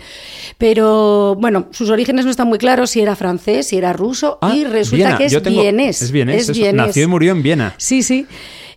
pero 0.56 1.36
bueno, 1.38 1.68
sus 1.72 1.90
orígenes 1.90 2.24
no 2.24 2.30
están 2.30 2.48
muy 2.48 2.56
claros, 2.56 2.88
si 2.88 3.02
era 3.02 3.14
francés, 3.14 3.68
si 3.68 3.76
era 3.76 3.92
ruso, 3.92 4.38
ah, 4.40 4.56
y 4.56 4.64
resulta 4.64 4.96
Viena. 4.96 5.18
que 5.18 5.26
es 5.26 5.42
tengo, 5.42 5.60
vienés. 5.60 6.00
Es 6.00 6.10
vienés, 6.10 6.48
es 6.48 6.56
vienés. 6.56 6.86
nació 6.86 7.04
y 7.04 7.06
murió 7.06 7.32
en 7.32 7.42
Viena. 7.42 7.74
Sí, 7.76 8.02
sí. 8.02 8.26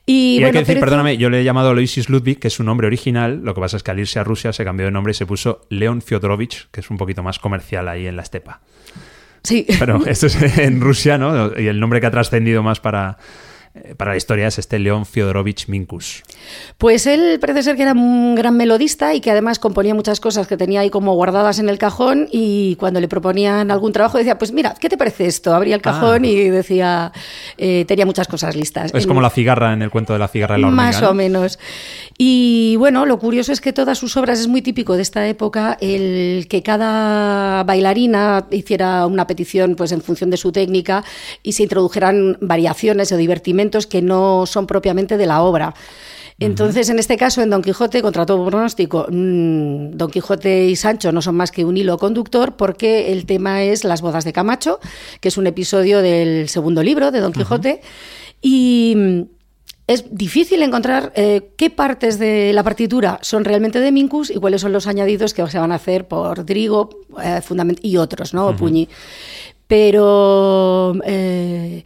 Y, 0.05 0.11
y 0.11 0.39
bueno, 0.41 0.47
hay 0.47 0.51
que 0.51 0.59
decir, 0.59 0.75
pero... 0.75 0.81
perdóname, 0.81 1.15
yo 1.17 1.29
le 1.29 1.39
he 1.39 1.43
llamado 1.45 1.69
Aloysius 1.69 2.09
Ludwig, 2.09 2.37
que 2.37 2.49
es 2.49 2.53
su 2.53 2.63
nombre 2.63 2.85
original, 2.85 3.39
lo 3.41 3.53
que 3.55 3.61
pasa 3.61 3.77
es 3.77 3.83
que 3.83 3.91
al 3.91 3.99
irse 3.99 4.19
a 4.19 4.25
Rusia 4.25 4.51
se 4.51 4.65
cambió 4.65 4.85
de 4.85 4.91
nombre 4.91 5.11
y 5.11 5.13
se 5.13 5.25
puso 5.25 5.61
Leon 5.69 6.01
Fyodorovich, 6.01 6.67
que 6.71 6.81
es 6.81 6.91
un 6.91 6.97
poquito 6.97 7.23
más 7.23 7.39
comercial 7.39 7.87
ahí 7.87 8.05
en 8.05 8.17
la 8.17 8.23
estepa. 8.23 8.59
Sí. 9.43 9.65
Pero 9.79 10.03
esto 10.07 10.27
es 10.27 10.57
en 10.57 10.81
Rusia, 10.81 11.17
¿no? 11.17 11.57
Y 11.59 11.67
el 11.67 11.79
nombre 11.79 12.01
que 12.01 12.07
ha 12.07 12.11
trascendido 12.11 12.63
más 12.63 12.79
para, 12.79 13.17
para 13.97 14.11
la 14.11 14.17
historia 14.17 14.47
es 14.47 14.57
este 14.57 14.79
León 14.79 15.05
Fyodorovich 15.05 15.67
Minkus. 15.67 16.23
Pues 16.77 17.05
él 17.05 17.39
parece 17.39 17.63
ser 17.63 17.75
que 17.75 17.83
era 17.83 17.93
un 17.93 18.35
gran 18.35 18.57
melodista 18.57 19.13
y 19.13 19.21
que 19.21 19.31
además 19.31 19.59
componía 19.59 19.93
muchas 19.93 20.19
cosas 20.19 20.47
que 20.47 20.57
tenía 20.57 20.81
ahí 20.81 20.89
como 20.89 21.13
guardadas 21.13 21.59
en 21.59 21.69
el 21.69 21.77
cajón 21.77 22.27
y 22.31 22.75
cuando 22.77 22.99
le 22.99 23.07
proponían 23.07 23.71
algún 23.71 23.93
trabajo 23.93 24.17
decía, 24.17 24.37
pues 24.37 24.51
mira, 24.51 24.73
¿qué 24.79 24.89
te 24.89 24.97
parece 24.97 25.27
esto? 25.27 25.53
Abría 25.53 25.75
el 25.75 25.81
cajón 25.81 26.23
ah. 26.23 26.27
y 26.27 26.49
decía, 26.49 27.11
eh, 27.57 27.85
tenía 27.87 28.05
muchas 28.05 28.27
cosas 28.27 28.55
listas. 28.55 28.91
Es 28.93 29.03
en, 29.03 29.07
como 29.07 29.21
la 29.21 29.29
cigarra 29.29 29.73
en 29.73 29.81
el 29.81 29.91
cuento 29.91 30.13
de 30.13 30.19
la 30.19 30.27
cigarra 30.27 30.55
en 30.55 30.61
la 30.61 30.67
hormiga. 30.67 30.83
Más 30.83 31.01
¿no? 31.01 31.09
o 31.09 31.13
menos. 31.13 31.59
Y 32.17 32.75
bueno, 32.77 33.05
lo 33.05 33.19
curioso 33.19 33.51
es 33.51 33.61
que 33.61 33.71
todas 33.71 33.97
sus 33.97 34.17
obras, 34.17 34.39
es 34.39 34.47
muy 34.47 34.61
típico 34.61 34.95
de 34.95 35.03
esta 35.03 35.27
época, 35.27 35.77
el 35.79 36.47
que 36.49 36.63
cada 36.63 37.63
bailarina 37.63 38.47
hiciera 38.51 39.05
una 39.05 39.27
petición 39.27 39.75
pues 39.75 39.91
en 39.91 40.01
función 40.01 40.29
de 40.29 40.37
su 40.37 40.51
técnica 40.51 41.03
y 41.43 41.53
se 41.53 41.63
introdujeran 41.63 42.37
variaciones 42.41 43.11
o 43.11 43.17
divertimentos 43.17 43.59
que 43.87 44.01
no 44.01 44.45
son 44.45 44.67
propiamente 44.67 45.17
de 45.17 45.25
la 45.25 45.41
obra. 45.41 45.73
Entonces, 46.41 46.89
en 46.89 46.99
este 46.99 47.17
caso, 47.17 47.41
en 47.41 47.49
Don 47.49 47.61
Quijote, 47.61 48.01
contra 48.01 48.25
todo 48.25 48.45
pronóstico, 48.45 49.07
mmm, 49.09 49.91
Don 49.91 50.09
Quijote 50.09 50.67
y 50.67 50.75
Sancho 50.77 51.11
no 51.11 51.21
son 51.21 51.35
más 51.35 51.51
que 51.51 51.65
un 51.65 51.75
hilo 51.75 51.97
conductor 51.97 52.55
porque 52.55 53.11
el 53.11 53.25
tema 53.25 53.63
es 53.63 53.83
Las 53.83 54.01
bodas 54.01 54.23
de 54.23 54.31
Camacho, 54.31 54.79
que 55.19 55.27
es 55.27 55.37
un 55.37 55.47
episodio 55.47 56.01
del 56.01 56.47
segundo 56.47 56.81
libro 56.81 57.11
de 57.11 57.19
Don 57.19 57.33
Quijote. 57.33 57.81
Uh 57.81 57.85
-huh. 57.85 58.39
Y 58.41 59.27
es 59.87 60.05
difícil 60.15 60.63
encontrar 60.63 61.11
eh, 61.15 61.49
qué 61.57 61.69
partes 61.69 62.19
de 62.19 62.53
la 62.53 62.63
partitura 62.63 63.19
son 63.21 63.43
realmente 63.43 63.81
de 63.81 63.91
Minkus 63.91 64.29
y 64.29 64.35
cuáles 64.35 64.61
son 64.61 64.71
los 64.71 64.87
añadidos 64.87 65.33
que 65.33 65.45
se 65.47 65.59
van 65.59 65.73
a 65.73 65.75
hacer 65.75 66.07
por 66.07 66.45
Drigo 66.45 66.89
eh, 67.21 67.41
y 67.81 67.97
otros, 67.97 68.33
¿no? 68.33 68.47
Uh 68.47 68.51
-huh. 68.51 68.55
Puñi. 68.55 68.87
Pero... 69.67 70.95
Eh, 71.05 71.83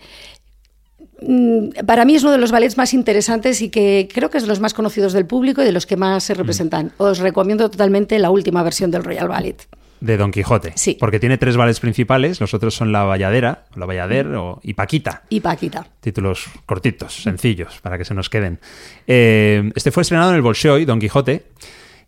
para 1.85 2.05
mí 2.05 2.15
es 2.15 2.23
uno 2.23 2.31
de 2.31 2.37
los 2.37 2.51
ballets 2.51 2.77
más 2.77 2.93
interesantes 2.93 3.61
y 3.61 3.69
que 3.69 4.07
creo 4.13 4.29
que 4.29 4.37
es 4.37 4.43
de 4.43 4.49
los 4.49 4.59
más 4.59 4.73
conocidos 4.73 5.13
del 5.13 5.25
público 5.25 5.61
y 5.61 5.65
de 5.65 5.71
los 5.71 5.85
que 5.85 5.97
más 5.97 6.23
se 6.23 6.33
representan. 6.33 6.91
Os 6.97 7.19
recomiendo 7.19 7.69
totalmente 7.69 8.19
la 8.19 8.29
última 8.29 8.63
versión 8.63 8.91
del 8.91 9.03
Royal 9.03 9.27
Ballet. 9.27 9.67
De 10.01 10.17
Don 10.17 10.31
Quijote. 10.31 10.73
Sí. 10.75 10.97
Porque 10.99 11.17
tiene 11.17 11.37
tres 11.37 11.55
ballets 11.55 11.79
principales, 11.79 12.41
los 12.41 12.53
otros 12.53 12.75
son 12.75 12.91
La 12.91 13.03
Valladera, 13.03 13.63
La 13.75 13.85
Vallader 13.85 14.27
mm. 14.27 14.37
o, 14.37 14.59
y 14.61 14.73
Paquita. 14.73 15.23
Y 15.29 15.39
Paquita. 15.39 15.87
Títulos 16.01 16.49
cortitos, 16.65 17.23
sencillos, 17.23 17.79
para 17.81 17.97
que 17.97 18.03
se 18.03 18.13
nos 18.13 18.29
queden. 18.29 18.59
Eh, 19.07 19.71
este 19.75 19.91
fue 19.91 20.01
estrenado 20.01 20.31
en 20.31 20.35
el 20.35 20.41
Bolshoi, 20.41 20.83
Don 20.83 20.99
Quijote, 20.99 21.45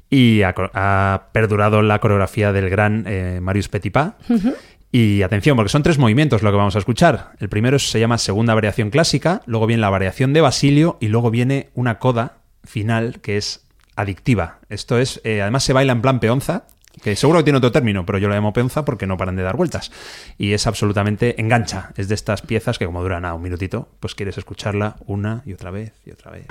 y 0.09 0.41
ha, 0.41 0.53
ha 0.73 1.27
perdurado 1.31 1.81
la 1.81 1.99
coreografía 1.99 2.51
del 2.51 2.69
gran 2.69 3.05
eh, 3.07 3.39
Marius 3.41 3.69
Petipa. 3.69 4.17
Uh 4.27 4.33
-huh. 4.33 4.55
Y 4.97 5.23
atención, 5.23 5.57
porque 5.57 5.67
son 5.67 5.83
tres 5.83 5.97
movimientos 5.97 6.41
lo 6.41 6.51
que 6.51 6.55
vamos 6.55 6.77
a 6.77 6.79
escuchar. 6.79 7.33
El 7.39 7.49
primero 7.49 7.77
se 7.79 7.99
llama 7.99 8.17
segunda 8.17 8.53
variación 8.55 8.91
clásica, 8.91 9.41
luego 9.45 9.67
viene 9.67 9.81
la 9.81 9.89
variación 9.89 10.31
de 10.31 10.39
Basilio 10.39 10.95
y 11.01 11.09
luego 11.09 11.31
viene 11.31 11.69
una 11.73 11.99
coda 11.99 12.37
final 12.63 13.19
que 13.19 13.35
es 13.35 13.67
adictiva. 13.97 14.59
Esto 14.69 14.97
es, 14.97 15.19
eh, 15.25 15.41
además 15.41 15.65
se 15.65 15.73
baila 15.73 15.91
en 15.91 16.01
plan 16.01 16.21
peonza, 16.21 16.67
que 17.03 17.17
seguro 17.17 17.39
que 17.39 17.43
tiene 17.43 17.57
otro 17.57 17.73
término, 17.73 18.05
pero 18.05 18.19
yo 18.19 18.29
lo 18.29 18.35
llamo 18.35 18.53
peonza 18.53 18.85
porque 18.85 19.05
no 19.05 19.17
paran 19.17 19.35
de 19.35 19.43
dar 19.43 19.57
vueltas. 19.57 19.91
Y 20.37 20.53
es 20.53 20.65
absolutamente 20.65 21.41
engancha. 21.41 21.91
Es 21.97 22.07
de 22.07 22.15
estas 22.15 22.41
piezas 22.41 22.79
que 22.79 22.85
como 22.85 23.01
duran 23.01 23.23
nada, 23.23 23.33
un 23.33 23.41
minutito, 23.41 23.89
pues 23.99 24.15
quieres 24.15 24.37
escucharla 24.37 24.95
una 25.07 25.43
y 25.45 25.51
otra 25.51 25.71
vez 25.71 25.91
y 26.05 26.11
otra 26.11 26.31
vez. 26.31 26.45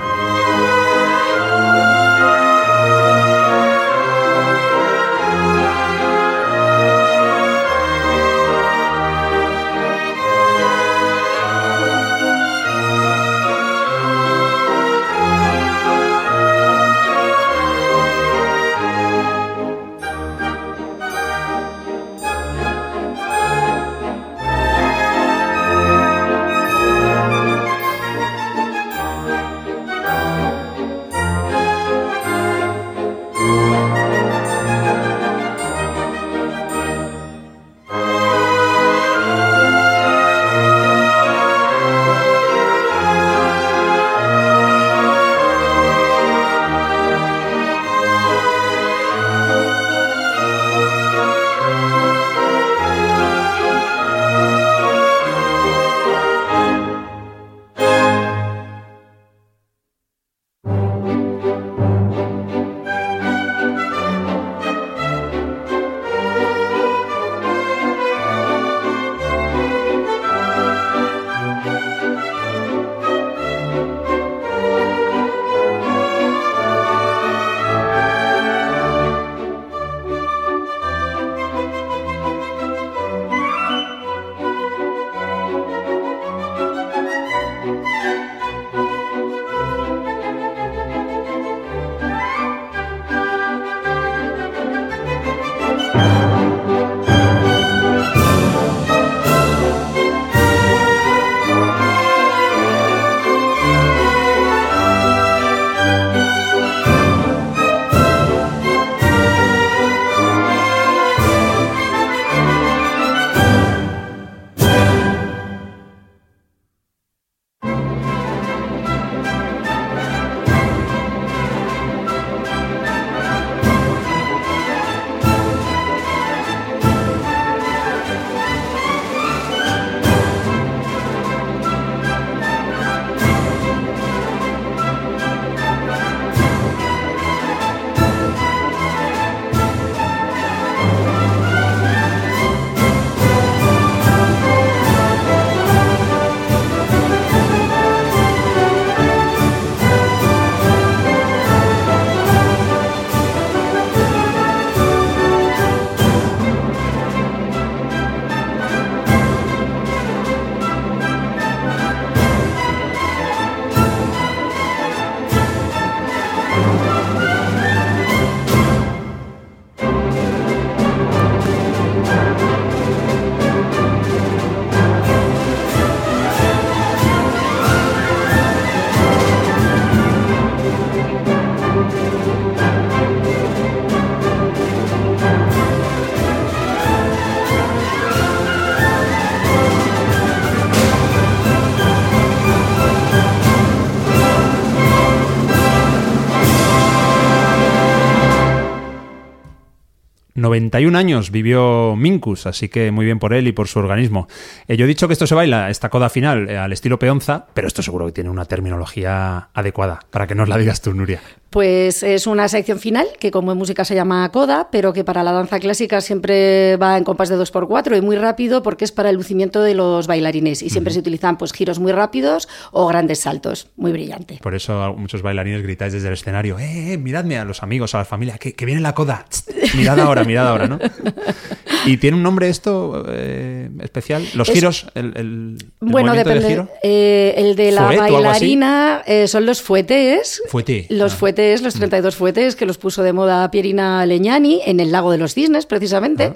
Años 200.97 201.31
vivió 201.31 201.95
Minkus, 201.97 202.47
así 202.47 202.69
que 202.69 202.91
muy 202.91 203.05
bien 203.05 203.19
por 203.19 203.35
él 203.35 203.47
y 203.49 203.53
por 203.53 203.69
su 203.69 203.79
organismo. 203.79 204.29
Eh, 204.69 204.77
yo 204.77 204.85
he 204.85 204.89
dicho 204.89 205.07
que 205.07 205.13
esto 205.13 205.27
se 205.27 205.35
baila, 205.35 205.71
esta 205.71 205.89
coda 205.89 206.09
final, 206.09 206.49
eh, 206.49 206.59
al 206.59 206.73
estilo 206.73 206.99
peonza, 206.99 207.47
pero 207.55 207.67
esto 207.69 207.83
seguro 207.83 208.07
que 208.07 208.13
tiene 208.13 208.31
una 208.31 208.45
terminología 208.45 209.49
adecuada, 209.53 210.01
para 210.11 210.27
que 210.27 210.35
nos 210.35 210.49
la 210.49 210.57
digas 210.57 210.81
tú, 210.81 210.95
Nuria. 210.95 211.21
Pues 211.55 212.03
es 212.03 212.27
una 212.27 212.49
sección 212.49 212.81
final 212.81 213.07
que 213.21 213.31
como 213.31 213.53
en 213.53 213.59
música 213.59 213.85
se 213.85 213.95
llama 213.95 214.29
coda, 214.33 214.71
pero 214.73 214.93
que 214.93 215.05
para 215.05 215.23
la 215.23 215.31
danza 215.31 215.61
clásica 215.61 216.01
siempre 216.01 216.77
va 216.79 216.99
en 216.99 217.05
compás 217.05 217.29
de 217.29 217.39
2x4 217.39 217.97
y 217.97 218.01
muy 218.01 218.17
rápido 218.17 218.65
porque 218.65 218.85
es 218.85 218.91
para 218.91 219.09
el 219.11 219.15
lucimiento 219.15 219.63
de 219.63 219.75
los 219.75 220.09
bailarines 220.09 220.63
y 220.63 220.71
siempre 220.71 220.93
se 220.93 220.99
utilizan 220.99 221.39
pues 221.39 221.53
giros 221.53 221.79
muy 221.79 221.93
rápidos 221.93 222.49
o 222.73 222.89
grandes 222.89 223.21
saltos, 223.21 223.69
muy 223.77 223.93
brillante. 223.93 224.41
Por 224.43 224.57
eso 224.57 224.97
muchos 224.99 225.23
bailarines 225.23 225.63
gritáis 225.63 225.93
desde 225.93 226.09
el 226.09 226.15
escenario, 226.15 226.59
eh, 226.59 226.95
eh 226.95 226.99
miradme 226.99 227.39
a 227.39 227.45
los 227.45 227.63
amigos, 227.63 227.95
a 227.95 227.99
la 227.99 228.05
familia, 228.05 228.37
que, 228.37 228.67
viene 228.67 228.81
la 228.81 228.97
coda, 228.97 229.25
mirad 229.77 230.01
ahora, 230.01 230.25
mirad 230.25 230.49
ahora, 230.49 230.67
¿no? 230.67 230.81
¿Y 231.87 231.99
tiene 231.99 232.17
un 232.17 232.25
nombre 232.25 232.49
esto 232.49 233.05
eh, 233.09 233.69
especial? 233.81 234.27
¿Los 234.35 234.51
giros? 234.51 234.87
El, 234.95 235.59
bueno, 235.79 236.15
depende. 236.15 236.67
Eh, 236.83 237.35
el 237.37 237.55
de 237.55 237.71
la 237.71 237.93
bailarina 237.93 239.05
son 239.27 239.47
los 239.47 239.63
fuetes. 239.63 240.43
Fuete. 240.49 240.87
Los 240.89 241.13
ah. 241.13 241.17
fuetes 241.17 241.44
los 241.63 241.75
32 241.75 242.17
fuetes 242.17 242.57
que 242.57 242.67
los 242.67 242.79
puso 242.79 243.03
de 243.03 243.13
moda 243.13 243.51
Pierina 243.51 244.05
Leñani 244.07 244.61
en 244.65 244.81
el 244.81 244.93
Lago 244.93 245.11
de 245.11 245.19
los 245.19 245.35
Cisnes, 245.35 245.67
precisamente. 245.67 246.35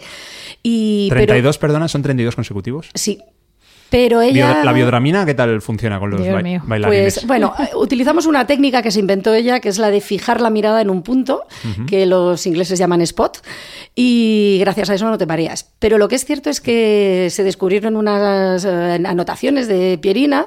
Y, 0.63 1.09
32, 1.11 1.59
perdona, 1.59 1.89
son 1.89 2.03
32 2.03 2.35
consecutivos. 2.35 2.91
Sí. 2.95 3.21
Pero 3.91 4.21
ella... 4.21 4.63
¿La 4.65 4.73
biodramina 4.73 5.25
qué 5.25 5.35
tal 5.35 5.63
funciona 5.63 5.99
con 5.99 6.11
los 6.11 6.21
ba- 6.29 6.43
mío. 6.43 6.61
bailarines? 6.65 7.15
Pues 7.15 7.27
bueno, 7.27 7.55
eh, 7.59 7.71
utilizamos 7.75 8.27
una 8.27 8.47
técnica 8.47 8.83
que 8.83 8.91
se 8.91 9.01
inventó 9.01 9.33
ella, 9.35 9.61
que 9.61 9.69
es 9.71 9.79
la 9.79 9.91
de 9.91 10.01
fijar 10.01 10.41
la 10.41 10.51
mirada 10.51 10.81
en 10.83 10.91
un 10.91 11.03
punto, 11.03 11.45
que 11.89 12.05
los 12.07 12.47
ingleses 12.47 12.79
llaman 12.79 13.01
spot, 13.03 13.39
y 13.95 14.59
gracias 14.61 14.91
a 14.91 14.95
eso 14.95 15.07
no 15.09 15.17
te 15.19 15.27
mareas. 15.27 15.71
Pero 15.79 15.99
lo 15.99 16.09
que 16.09 16.17
es 16.17 16.25
cierto 16.25 16.51
es 16.51 16.61
que 16.61 17.29
se 17.31 17.45
descubrieron 17.45 17.97
unas 17.97 18.65
eh, 18.65 19.01
anotaciones 19.07 19.69
de 19.69 19.99
Pierina 20.01 20.47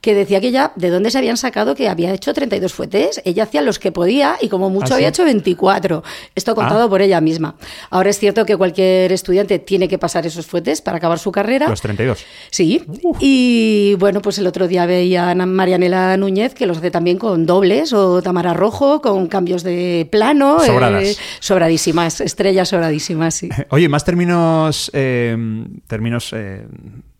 que 0.00 0.14
decía 0.14 0.40
que 0.40 0.48
ella, 0.48 0.72
¿de 0.76 0.90
dónde 0.90 1.10
se 1.10 1.18
habían 1.18 1.36
sacado 1.36 1.74
que 1.74 1.88
había 1.88 2.12
hecho 2.12 2.32
32 2.34 2.72
fuetes? 2.72 3.20
Ella 3.24 3.44
hacía 3.44 3.62
los 3.62 3.78
que 3.78 3.92
podía 3.92 4.36
y 4.40 4.48
como 4.48 4.70
mucho 4.70 4.94
¿Ah, 4.94 4.96
había 4.96 5.08
sí? 5.08 5.10
hecho 5.10 5.24
24. 5.24 6.02
Esto 6.34 6.54
contado 6.54 6.84
Ah. 6.84 6.88
por 6.88 7.02
ella 7.02 7.20
misma. 7.20 7.54
Ahora 7.90 8.10
es 8.10 8.18
cierto 8.18 8.44
que 8.46 8.56
cualquier 8.56 9.12
estudiante 9.12 9.58
tiene 9.58 9.86
que 9.88 9.98
pasar 9.98 10.26
esos 10.26 10.46
fuetes 10.46 10.80
para 10.82 10.96
acabar 10.96 11.18
su 11.18 11.30
carrera. 11.30 11.68
Los 11.68 11.80
32. 11.82 12.24
Sí, 12.50 12.79
y 13.20 13.94
bueno, 13.98 14.20
pues 14.22 14.38
el 14.38 14.46
otro 14.46 14.68
día 14.68 14.86
veía 14.86 15.30
a 15.30 15.34
Marianela 15.34 16.16
Núñez 16.16 16.54
que 16.54 16.66
los 16.66 16.78
hace 16.78 16.90
también 16.90 17.18
con 17.18 17.46
dobles 17.46 17.92
o 17.92 18.22
Tamara 18.22 18.54
Rojo, 18.54 19.00
con 19.00 19.26
cambios 19.26 19.62
de 19.62 20.08
plano. 20.10 20.60
Sobradas. 20.60 21.02
eh, 21.04 21.16
sobradísimas, 21.40 22.20
estrellas 22.20 22.68
sobradísimas, 22.68 23.34
sí. 23.34 23.48
Oye, 23.70 23.88
más 23.88 24.04
términos, 24.04 24.90
eh, 24.94 25.36
términos, 25.86 26.32
eh, 26.34 26.66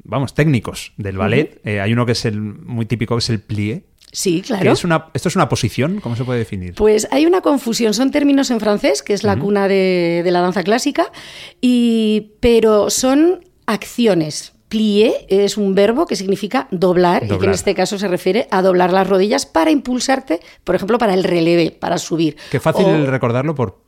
vamos, 0.04 0.34
técnicos 0.34 0.92
del 0.96 1.18
ballet. 1.18 1.60
Hay 1.66 1.92
uno 1.92 2.06
que 2.06 2.12
es 2.12 2.24
el 2.24 2.40
muy 2.40 2.86
típico, 2.86 3.14
que 3.16 3.20
es 3.20 3.30
el 3.30 3.40
plié. 3.40 3.84
Sí, 4.12 4.42
claro. 4.42 4.72
es 4.72 4.82
una, 4.82 5.06
¿Esto 5.14 5.28
es 5.28 5.36
una 5.36 5.48
posición? 5.48 6.00
¿Cómo 6.00 6.16
se 6.16 6.24
puede 6.24 6.40
definir? 6.40 6.74
Pues 6.74 7.06
hay 7.12 7.26
una 7.26 7.42
confusión, 7.42 7.94
son 7.94 8.10
términos 8.10 8.50
en 8.50 8.58
francés, 8.58 9.02
que 9.02 9.12
es 9.12 9.22
la 9.22 9.38
cuna 9.38 9.68
de, 9.68 10.22
de 10.24 10.30
la 10.32 10.40
danza 10.40 10.64
clásica, 10.64 11.12
y, 11.60 12.32
pero 12.40 12.90
son 12.90 13.44
acciones. 13.66 14.52
Plié 14.70 15.26
es 15.28 15.56
un 15.58 15.74
verbo 15.74 16.06
que 16.06 16.16
significa 16.16 16.68
doblar, 16.70 17.24
y 17.24 17.38
que 17.38 17.44
en 17.44 17.50
este 17.50 17.74
caso 17.74 17.98
se 17.98 18.08
refiere 18.08 18.46
a 18.50 18.62
doblar 18.62 18.92
las 18.92 19.06
rodillas 19.08 19.44
para 19.44 19.70
impulsarte, 19.70 20.40
por 20.64 20.76
ejemplo, 20.76 20.96
para 20.96 21.12
el 21.12 21.24
releve, 21.24 21.72
para 21.72 21.98
subir. 21.98 22.36
Qué 22.50 22.60
fácil 22.60 22.86
O- 22.86 23.06
recordarlo 23.06 23.54
por 23.56 23.82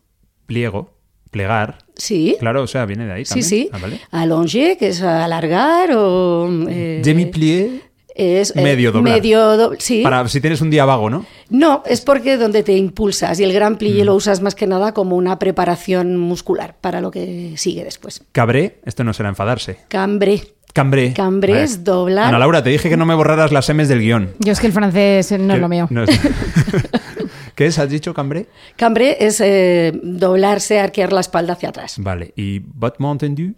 pliego, 0.44 0.90
plegar. 1.30 1.78
Sí. 1.94 2.36
Claro, 2.40 2.62
o 2.62 2.66
sea, 2.66 2.84
viene 2.84 3.06
de 3.06 3.12
ahí 3.12 3.24
Sí, 3.24 3.28
también. 3.40 3.48
sí. 3.48 3.70
Ah, 3.72 3.78
¿vale? 3.80 4.00
Allonger, 4.10 4.76
que 4.76 4.88
es 4.88 5.00
alargar, 5.02 5.90
o. 5.94 6.50
eh, 6.68 7.00
Demi-plié, 7.04 7.80
es, 8.14 8.54
eh, 8.56 8.60
medio 8.60 8.90
doblar. 8.92 9.14
Medio 9.14 9.56
do- 9.56 9.72
sí. 9.78 10.02
para 10.02 10.26
si 10.28 10.40
tienes 10.40 10.60
un 10.60 10.68
día 10.70 10.84
vago, 10.84 11.08
¿no? 11.10 11.24
No, 11.48 11.82
es 11.86 12.00
porque 12.00 12.36
donde 12.36 12.62
te 12.64 12.76
impulsas 12.76 13.38
y 13.40 13.44
el 13.44 13.52
gran 13.52 13.74
Mm. 13.74 13.76
plié 13.78 14.04
lo 14.04 14.14
usas 14.16 14.40
más 14.42 14.54
que 14.56 14.66
nada 14.66 14.92
como 14.92 15.16
una 15.16 15.38
preparación 15.38 16.16
muscular 16.18 16.76
para 16.80 17.00
lo 17.00 17.10
que 17.12 17.54
sigue 17.56 17.84
después. 17.84 18.22
Cabré, 18.32 18.80
esto 18.84 19.04
no 19.04 19.12
será 19.14 19.28
enfadarse. 19.28 19.78
Cambré. 19.88 20.42
Cambré. 20.72 21.12
Cambré 21.12 21.62
es 21.62 21.84
doblar. 21.84 22.28
Ana 22.28 22.38
Laura, 22.38 22.62
te 22.62 22.70
dije 22.70 22.88
que 22.88 22.96
no 22.96 23.04
me 23.04 23.14
borraras 23.14 23.52
las 23.52 23.68
M's 23.68 23.88
del 23.88 24.00
guion. 24.00 24.30
Yo 24.38 24.52
es 24.52 24.60
que 24.60 24.66
el 24.68 24.72
francés 24.72 25.30
no 25.38 25.54
es 25.54 25.60
lo 25.60 25.68
mío. 25.68 25.86
No 25.90 26.04
es- 26.04 26.10
¿Qué 27.54 27.66
es? 27.66 27.78
¿Has 27.78 27.90
dicho 27.90 28.14
cambré? 28.14 28.46
Cambré 28.76 29.18
es 29.20 29.38
eh, 29.42 29.92
doblarse, 30.02 30.80
arquear 30.80 31.12
la 31.12 31.20
espalda 31.20 31.52
hacia 31.52 31.68
atrás. 31.68 31.96
Vale. 31.98 32.32
¿Y 32.34 32.60
battement 32.60 33.20
tendu? 33.20 33.52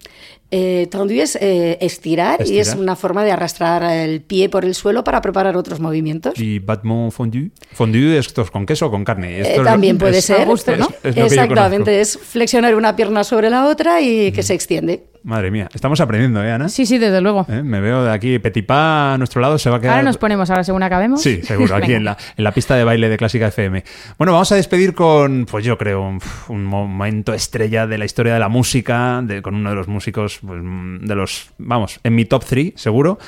Eh, 0.50 0.88
tendu 0.90 1.14
es 1.14 1.36
eh, 1.40 1.78
estirar, 1.80 2.40
y 2.44 2.58
es 2.58 2.74
una 2.74 2.96
forma 2.96 3.22
de 3.24 3.30
arrastrar 3.30 3.84
el 3.84 4.20
pie 4.20 4.48
por 4.48 4.64
el 4.64 4.74
suelo 4.74 5.04
para 5.04 5.20
preparar 5.20 5.56
otros 5.56 5.78
movimientos. 5.78 6.34
¿Y 6.38 6.58
battement 6.58 7.12
fondu? 7.12 7.50
Fondu 7.72 7.98
es 7.98 8.26
estos 8.26 8.50
con 8.50 8.66
queso 8.66 8.86
o 8.86 8.90
con 8.90 9.04
carne. 9.04 9.36
Eh, 9.38 9.40
Esto 9.42 9.52
es 9.52 9.58
lo- 9.58 9.64
también 9.64 9.96
puede 9.98 10.18
es- 10.18 10.24
ser. 10.24 10.46
gusto, 10.46 10.76
¿no? 10.76 10.88
es- 11.04 11.16
lo 11.16 11.24
Exactamente, 11.26 12.00
es 12.00 12.18
flexionar 12.18 12.74
una 12.74 12.96
pierna 12.96 13.22
sobre 13.22 13.48
la 13.48 13.66
otra 13.66 14.00
y 14.00 14.32
que 14.32 14.42
se 14.42 14.54
extiende. 14.54 15.04
Madre 15.24 15.50
mía, 15.50 15.70
estamos 15.72 15.98
aprendiendo, 16.02 16.44
¿eh, 16.44 16.52
Ana? 16.52 16.68
Sí, 16.68 16.84
sí, 16.84 16.98
desde 16.98 17.22
luego. 17.22 17.46
¿Eh? 17.48 17.62
Me 17.62 17.80
veo 17.80 18.04
de 18.04 18.12
aquí, 18.12 18.38
Petit 18.38 18.66
Pas 18.66 19.14
a 19.14 19.16
nuestro 19.16 19.40
lado 19.40 19.56
se 19.56 19.70
va 19.70 19.76
a 19.76 19.80
quedar... 19.80 19.94
Ahora 19.94 20.04
nos 20.04 20.18
ponemos, 20.18 20.50
ahora 20.50 20.64
según 20.64 20.82
acabemos. 20.82 21.22
Sí, 21.22 21.40
seguro, 21.42 21.74
aquí 21.76 21.94
en 21.94 22.04
la, 22.04 22.18
en 22.36 22.44
la 22.44 22.52
pista 22.52 22.76
de 22.76 22.84
baile 22.84 23.08
de 23.08 23.16
Clásica 23.16 23.46
FM. 23.48 23.82
Bueno, 24.18 24.32
vamos 24.34 24.52
a 24.52 24.56
despedir 24.56 24.92
con, 24.92 25.46
pues 25.50 25.64
yo 25.64 25.78
creo, 25.78 26.02
un, 26.02 26.20
un 26.48 26.64
momento 26.66 27.32
estrella 27.32 27.86
de 27.86 27.96
la 27.96 28.04
historia 28.04 28.34
de 28.34 28.40
la 28.40 28.50
música, 28.50 29.22
de- 29.24 29.40
con 29.40 29.54
uno 29.54 29.70
de 29.70 29.76
los 29.76 29.88
músicos, 29.88 30.40
pues, 30.46 30.60
de 30.62 31.14
los, 31.14 31.48
vamos, 31.56 32.00
en 32.04 32.14
mi 32.14 32.26
top 32.26 32.44
3, 32.44 32.72
seguro, 32.76 33.18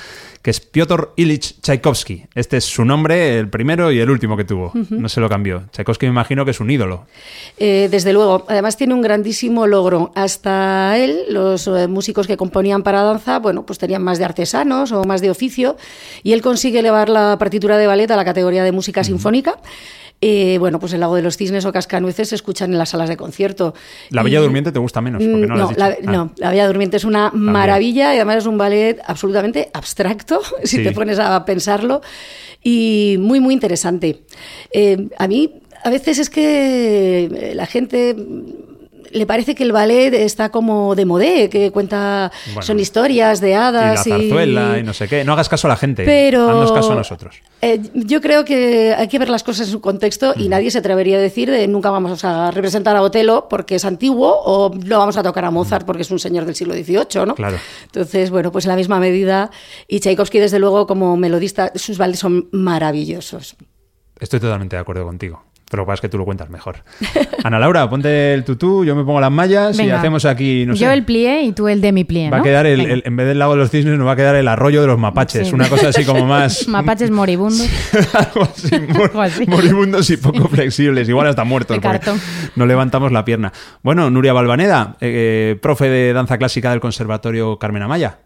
que 0.47 0.51
es 0.51 0.61
Piotr 0.61 1.11
Ilich 1.17 1.61
Tchaikovsky. 1.61 2.27
Este 2.37 2.59
es 2.59 2.65
su 2.65 2.85
nombre, 2.85 3.37
el 3.37 3.51
primero 3.51 3.91
y 3.91 3.99
el 3.99 4.09
último 4.09 4.37
que 4.37 4.45
tuvo. 4.45 4.71
No 4.91 5.09
se 5.09 5.21
lo 5.21 5.29
cambió. 5.29 5.65
Tchaikovsky 5.73 6.07
me 6.07 6.13
imagino 6.13 6.45
que 6.45 6.53
es 6.53 6.61
un 6.61 6.71
ídolo. 6.71 7.05
Eh, 7.59 7.89
desde 7.91 8.13
luego, 8.13 8.45
además 8.47 8.77
tiene 8.77 8.95
un 8.95 9.03
grandísimo 9.03 9.67
logro. 9.67 10.13
Hasta 10.15 10.99
él, 10.99 11.19
los 11.31 11.67
eh, 11.67 11.89
músicos 11.89 12.29
que 12.29 12.37
componían 12.37 12.85
para 12.85 13.03
danza, 13.03 13.41
bueno, 13.41 13.67
pues 13.67 13.81
tenían 13.81 14.05
más 14.05 14.19
de 14.19 14.25
artesanos 14.25 14.93
o 14.93 15.03
más 15.03 15.21
de 15.21 15.31
oficio, 15.31 15.77
y 16.23 16.33
él 16.33 16.43
consigue 16.43 16.79
elevar 16.79 17.09
la 17.09 17.39
partitura 17.41 17.77
de 17.77 17.89
ballet 17.89 18.09
a 18.13 18.15
la 18.15 18.25
categoría 18.25 18.63
de 18.63 18.71
música 18.71 19.03
sinfónica. 19.03 19.59
Eh, 20.23 20.57
bueno, 20.59 20.81
pues 20.81 20.93
el 20.95 21.01
Lago 21.01 21.15
de 21.15 21.23
los 21.23 21.37
Cisnes 21.37 21.67
o 21.67 21.73
Cascanueces 21.73 22.31
se 22.31 22.35
escuchan 22.37 22.73
en 22.73 22.79
las 22.79 22.89
salas 22.89 23.09
de 23.11 23.17
concierto. 23.19 23.75
La 24.11 24.23
Y- 24.23 24.25
Bella 24.25 24.41
Durmiente 24.41 24.73
te 24.73 24.79
gusta 24.79 25.01
menos, 25.03 25.23
porque 25.23 25.47
no, 25.47 25.57
lo 25.57 25.63
has 25.65 25.69
dicho. 25.71 25.79
la, 25.81 25.87
Ah. 25.87 25.97
no, 26.13 26.33
La 26.39 26.51
Bella 26.51 26.67
Durmiente 26.67 26.97
es 26.97 27.05
una 27.05 27.31
maravilla 27.35 28.13
y 28.15 28.17
además 28.17 28.37
es 28.39 28.47
un 28.47 28.57
ballet 28.57 28.99
absolutamente 29.05 29.69
abstracto, 29.75 30.41
si 30.65 30.79
Sí. 30.79 30.83
te 30.85 30.93
pones 30.93 31.19
a 31.19 31.45
pensarlo, 31.45 32.01
y 32.63 33.17
muy, 33.21 33.41
muy 33.41 33.53
interesante. 33.53 34.23
Eh, 34.73 35.09
a 35.19 35.29
mí, 35.29 35.61
a 35.85 35.91
veces 35.91 36.19
es 36.19 36.31
que 36.31 37.53
la 37.55 37.67
gente 37.67 38.17
le 39.17 39.27
parece 39.27 39.55
que 39.55 39.63
el 39.65 39.73
ballet 39.73 40.13
está 40.15 40.51
como 40.51 40.95
de 40.95 41.05
modé, 41.05 41.49
que 41.49 41.71
cuenta, 41.73 42.31
Bueno, 42.47 42.63
son 42.63 42.79
historias 42.79 43.41
de 43.41 43.51
Y 43.51 43.53
la 43.55 43.69
hadas 43.69 44.05
zarzuela 44.05 44.79
y 44.79 44.83
no 44.83 44.93
sé 44.93 45.09
qué. 45.09 45.25
No 45.25 45.33
hagas 45.33 45.49
caso 45.49 45.67
a 45.67 45.71
la 45.71 45.77
gente. 45.77 46.05
pero 46.05 46.49
Haznos 46.51 46.73
caso 46.73 46.93
a 46.93 46.97
nosotros. 46.97 47.37
eh, 47.63 47.81
yo 47.95 48.21
creo 48.21 48.45
que 48.45 48.95
hay 48.97 49.09
que 49.09 49.19
ver 49.19 49.29
las 49.29 49.43
cosas 49.43 49.67
en 49.67 49.73
su 49.73 49.81
contexto 49.81 50.35
y 50.37 50.49
nadie 50.49 50.71
se 50.71 50.79
atrevería 50.79 51.17
a 51.17 51.21
decir 51.21 51.51
de 51.51 51.67
nunca 51.67 51.91
vamos 51.91 52.25
a 52.25 52.51
representar 52.51 52.95
a 52.97 53.03
Otelo 53.03 53.49
porque 53.49 53.77
es 53.77 53.85
antiguo 53.85 54.31
o 54.45 54.71
no 54.75 54.99
vamos 54.99 55.17
a 55.17 55.23
tocar 55.23 55.45
a 55.45 55.51
Mozart 55.51 55.87
porque 55.87 56.03
es 56.03 56.11
un 56.11 56.19
señor 56.19 56.45
del 56.45 56.55
siglo 56.55 56.75
XVIII, 56.75 57.27
¿no? 57.27 57.35
Claro. 57.35 57.59
Entonces, 57.85 58.31
bueno, 58.31 58.53
pues 58.53 58.65
en 58.67 58.71
la 58.71 58.77
misma 58.77 59.01
medida 59.01 59.51
y 59.89 60.01
Tchaikovsky 60.01 60.39
desde 60.39 60.59
luego 60.59 60.87
como 60.87 61.17
melodista 61.17 61.73
sus 61.75 61.99
ballets 61.99 62.19
son 62.21 62.49
maravillosos. 62.53 63.57
Estoy 64.19 64.41
totalmente 64.41 64.77
de 64.77 64.81
acuerdo 64.83 65.05
contigo. 65.05 65.43
Pero 65.69 65.81
lo 65.83 65.85
que 65.87 65.89
pasa 65.89 65.95
es 65.95 66.01
que 66.03 66.09
tú 66.09 66.19
lo 66.19 66.25
cuentas 66.25 66.49
mejor. 66.49 66.77
Ana 67.45 67.59
Laura, 67.59 67.91
ponte 67.91 68.35
el 68.35 68.45
tutú, 68.45 68.85
yo 68.85 68.95
me 68.95 69.03
pongo 69.03 69.21
las 69.21 69.33
mallas 69.33 69.77
y 69.81 69.91
hacemos 69.91 70.25
aquí, 70.25 70.65
no 70.65 70.77
sé. 70.77 70.85
Yo 70.85 70.93
el 70.93 71.05
plié 71.05 71.43
y 71.43 71.53
tú 71.53 71.67
el 71.67 71.81
demi-plié, 71.81 72.31
Va 72.31 72.37
¿no? 72.37 72.43
a 72.43 72.45
quedar 72.45 72.67
el, 72.67 73.03
en 73.05 73.17
vez 73.17 73.27
del 73.27 73.41
lago 73.41 73.55
de 73.55 73.59
los 73.59 73.71
cisnes, 73.71 73.99
nos 73.99 74.07
va 74.07 74.13
a 74.13 74.17
quedar 74.17 74.37
el 74.37 74.47
arroyo 74.47 74.81
de 74.81 74.87
los 74.87 74.99
mapaches. 74.99 75.49
Sí. 75.49 75.55
Una 75.55 75.69
cosa 75.69 75.89
así 75.89 76.05
como 76.05 76.25
más. 76.25 76.69
Mapaches 76.69 77.11
moribundos. 77.11 77.69
Algo 78.13 78.43
así, 78.45 78.79
mor- 78.89 79.03
Algo 79.11 79.23
así. 79.23 79.45
moribundos 79.47 80.09
y 80.11 80.17
poco 80.19 80.47
flexibles, 80.49 81.09
igual 81.09 81.27
hasta 81.27 81.43
muertos. 81.43 81.79
No 82.55 82.65
levantamos 82.65 83.11
la 83.11 83.25
pierna. 83.25 83.53
Bueno, 83.83 84.09
Nuria 84.09 84.33
Balvaneda, 84.33 84.97
eh, 85.01 85.59
profe 85.61 85.89
de 85.89 86.13
danza 86.13 86.39
clásica 86.39 86.71
del 86.71 86.79
Conservatorio 86.81 87.59
Carmen 87.59 87.83
Amaya. 87.83 88.21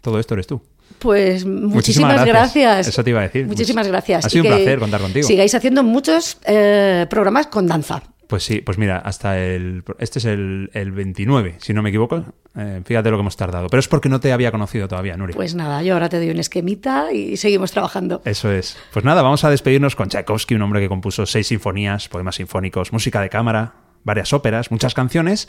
Todo 0.00 0.18
esto 0.18 0.32
eres 0.34 0.46
tú. 0.46 0.62
Pues 0.98 1.44
Muchísimas 1.44 1.74
muchísimas, 1.74 2.12
gracias. 2.14 2.34
gracias. 2.54 2.88
Eso 2.88 3.04
te 3.04 3.10
iba 3.10 3.20
a 3.20 3.24
decir. 3.24 3.46
Muchísimas 3.46 3.86
Much- 3.86 3.90
gracias. 3.90 4.24
Ha 4.24 4.30
sido 4.30 4.44
Y 4.44 4.48
un 4.48 4.54
placer 4.54 4.78
contar 4.78 5.00
contigo. 5.00 5.26
Sigáis 5.28 5.54
haciendo 5.54 5.82
muchos 5.84 6.38
eh, 6.46 7.06
programas 7.10 7.48
con 7.48 7.66
danza. 7.66 8.02
Pues 8.28 8.42
sí, 8.42 8.60
pues 8.60 8.76
mira, 8.76 8.98
hasta 8.98 9.38
el. 9.38 9.84
Este 10.00 10.18
es 10.18 10.24
el, 10.24 10.70
el 10.72 10.90
29, 10.90 11.56
si 11.58 11.72
no 11.74 11.82
me 11.82 11.90
equivoco. 11.90 12.24
Eh, 12.56 12.80
fíjate 12.84 13.10
lo 13.10 13.18
que 13.18 13.20
hemos 13.20 13.36
tardado. 13.36 13.68
Pero 13.68 13.78
es 13.78 13.86
porque 13.86 14.08
no 14.08 14.18
te 14.18 14.32
había 14.32 14.50
conocido 14.50 14.88
todavía, 14.88 15.16
Nuria. 15.16 15.36
Pues 15.36 15.54
nada, 15.54 15.82
yo 15.82 15.92
ahora 15.92 16.08
te 16.08 16.16
doy 16.16 16.30
un 16.30 16.38
esquemita 16.40 17.12
y 17.12 17.36
seguimos 17.36 17.70
trabajando. 17.70 18.22
Eso 18.24 18.50
es. 18.50 18.76
Pues 18.92 19.04
nada, 19.04 19.22
vamos 19.22 19.44
a 19.44 19.50
despedirnos 19.50 19.94
con 19.94 20.08
Tchaikovsky, 20.08 20.54
un 20.56 20.62
hombre 20.62 20.80
que 20.80 20.88
compuso 20.88 21.24
seis 21.26 21.46
sinfonías, 21.46 22.08
poemas 22.08 22.34
sinfónicos, 22.36 22.92
música 22.92 23.20
de 23.20 23.28
cámara, 23.28 23.74
varias 24.02 24.32
óperas, 24.32 24.70
muchas 24.72 24.94
canciones 24.94 25.48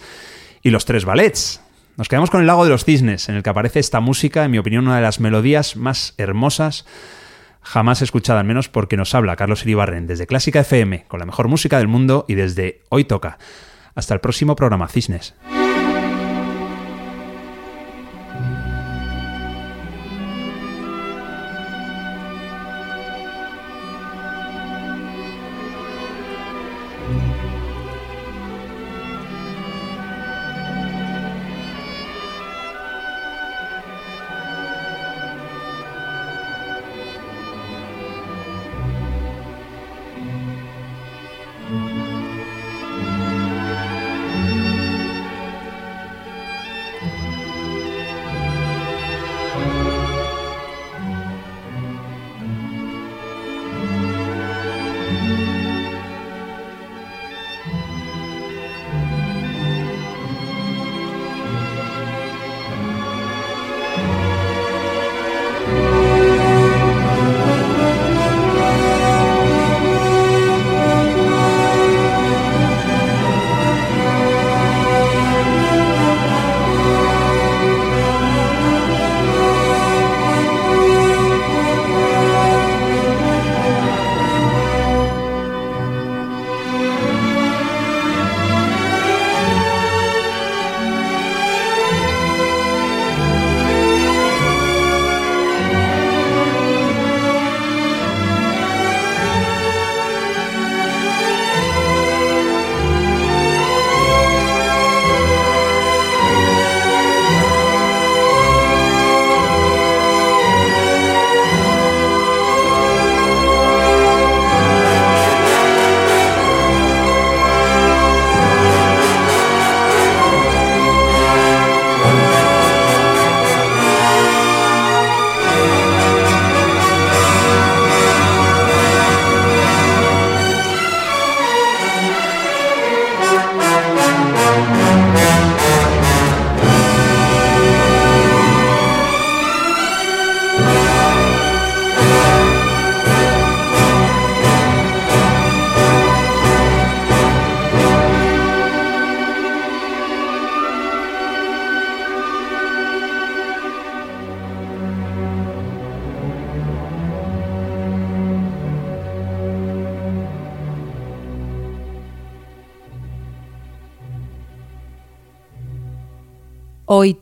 y 0.62 0.70
los 0.70 0.86
tres 0.86 1.06
ballets. 1.06 1.62
Nos 1.98 2.10
quedamos 2.10 2.30
con 2.30 2.42
el 2.42 2.48
Lago 2.48 2.64
de 2.64 2.70
los 2.70 2.86
Cisnes, 2.86 3.28
en 3.28 3.36
el 3.36 3.42
que 3.42 3.50
aparece 3.50 3.80
esta 3.80 4.00
música, 4.02 4.46
en 4.46 4.52
mi 4.52 4.60
opinión, 4.60 4.86
una 4.86 4.98
de 4.98 5.02
las 5.02 5.20
melodías 5.20 5.76
más 5.76 6.14
hermosas 6.20 6.86
jamás 7.64 8.04
escuchada, 8.04 8.40
al 8.40 8.46
menos 8.46 8.70
porque 8.70 8.98
nos 8.98 9.16
habla 9.16 9.36
Carlos 9.36 9.64
Iribarren 9.64 10.06
desde 10.06 10.28
Clásica 10.28 10.60
FM, 10.60 11.06
con 11.08 11.20
la 11.20 11.26
mejor 11.26 11.48
música 11.48 11.80
del 11.80 11.88
mundo 11.88 12.26
y 12.28 12.36
desde 12.36 12.84
Hoy 12.90 13.06
Toca. 13.06 13.40
Hasta 13.96 14.14
el 14.14 14.20
próximo 14.20 14.56
programa, 14.56 14.88
Cisnes. 14.88 15.34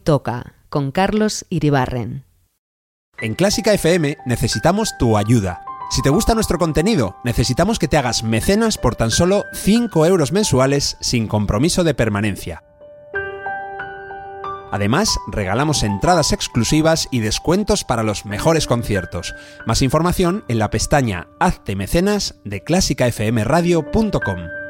Toca 0.06 0.54
con 0.70 0.92
Carlos 0.92 1.46
Iribarren. 1.50 2.24
En 3.20 3.36
Clásica 3.36 3.74
FM 3.74 4.18
necesitamos 4.26 4.98
tu 4.98 5.18
ayuda. 5.18 5.62
Si 5.92 6.02
te 6.02 6.10
gusta 6.10 6.34
nuestro 6.34 6.58
contenido, 6.58 7.18
necesitamos 7.24 7.80
que 7.80 7.88
te 7.88 7.98
hagas 7.98 8.24
mecenas 8.24 8.78
por 8.78 8.96
tan 8.96 9.12
solo 9.12 9.44
5 9.54 10.06
euros 10.06 10.32
mensuales 10.32 10.98
sin 11.02 11.28
compromiso 11.28 11.84
de 11.84 11.94
permanencia. 11.94 12.64
Además, 14.72 15.18
regalamos 15.28 15.84
entradas 15.84 16.34
exclusivas 16.34 17.08
y 17.12 17.20
descuentos 17.20 17.84
para 17.84 18.04
los 18.04 18.26
mejores 18.26 18.68
conciertos. 18.68 19.34
Más 19.66 19.82
información 19.82 20.44
en 20.50 20.60
la 20.60 20.70
pestaña 20.70 21.28
Hazte 21.40 21.76
Mecenas 21.76 22.36
de 22.44 22.62
clásicafmradio.com. 22.62 24.65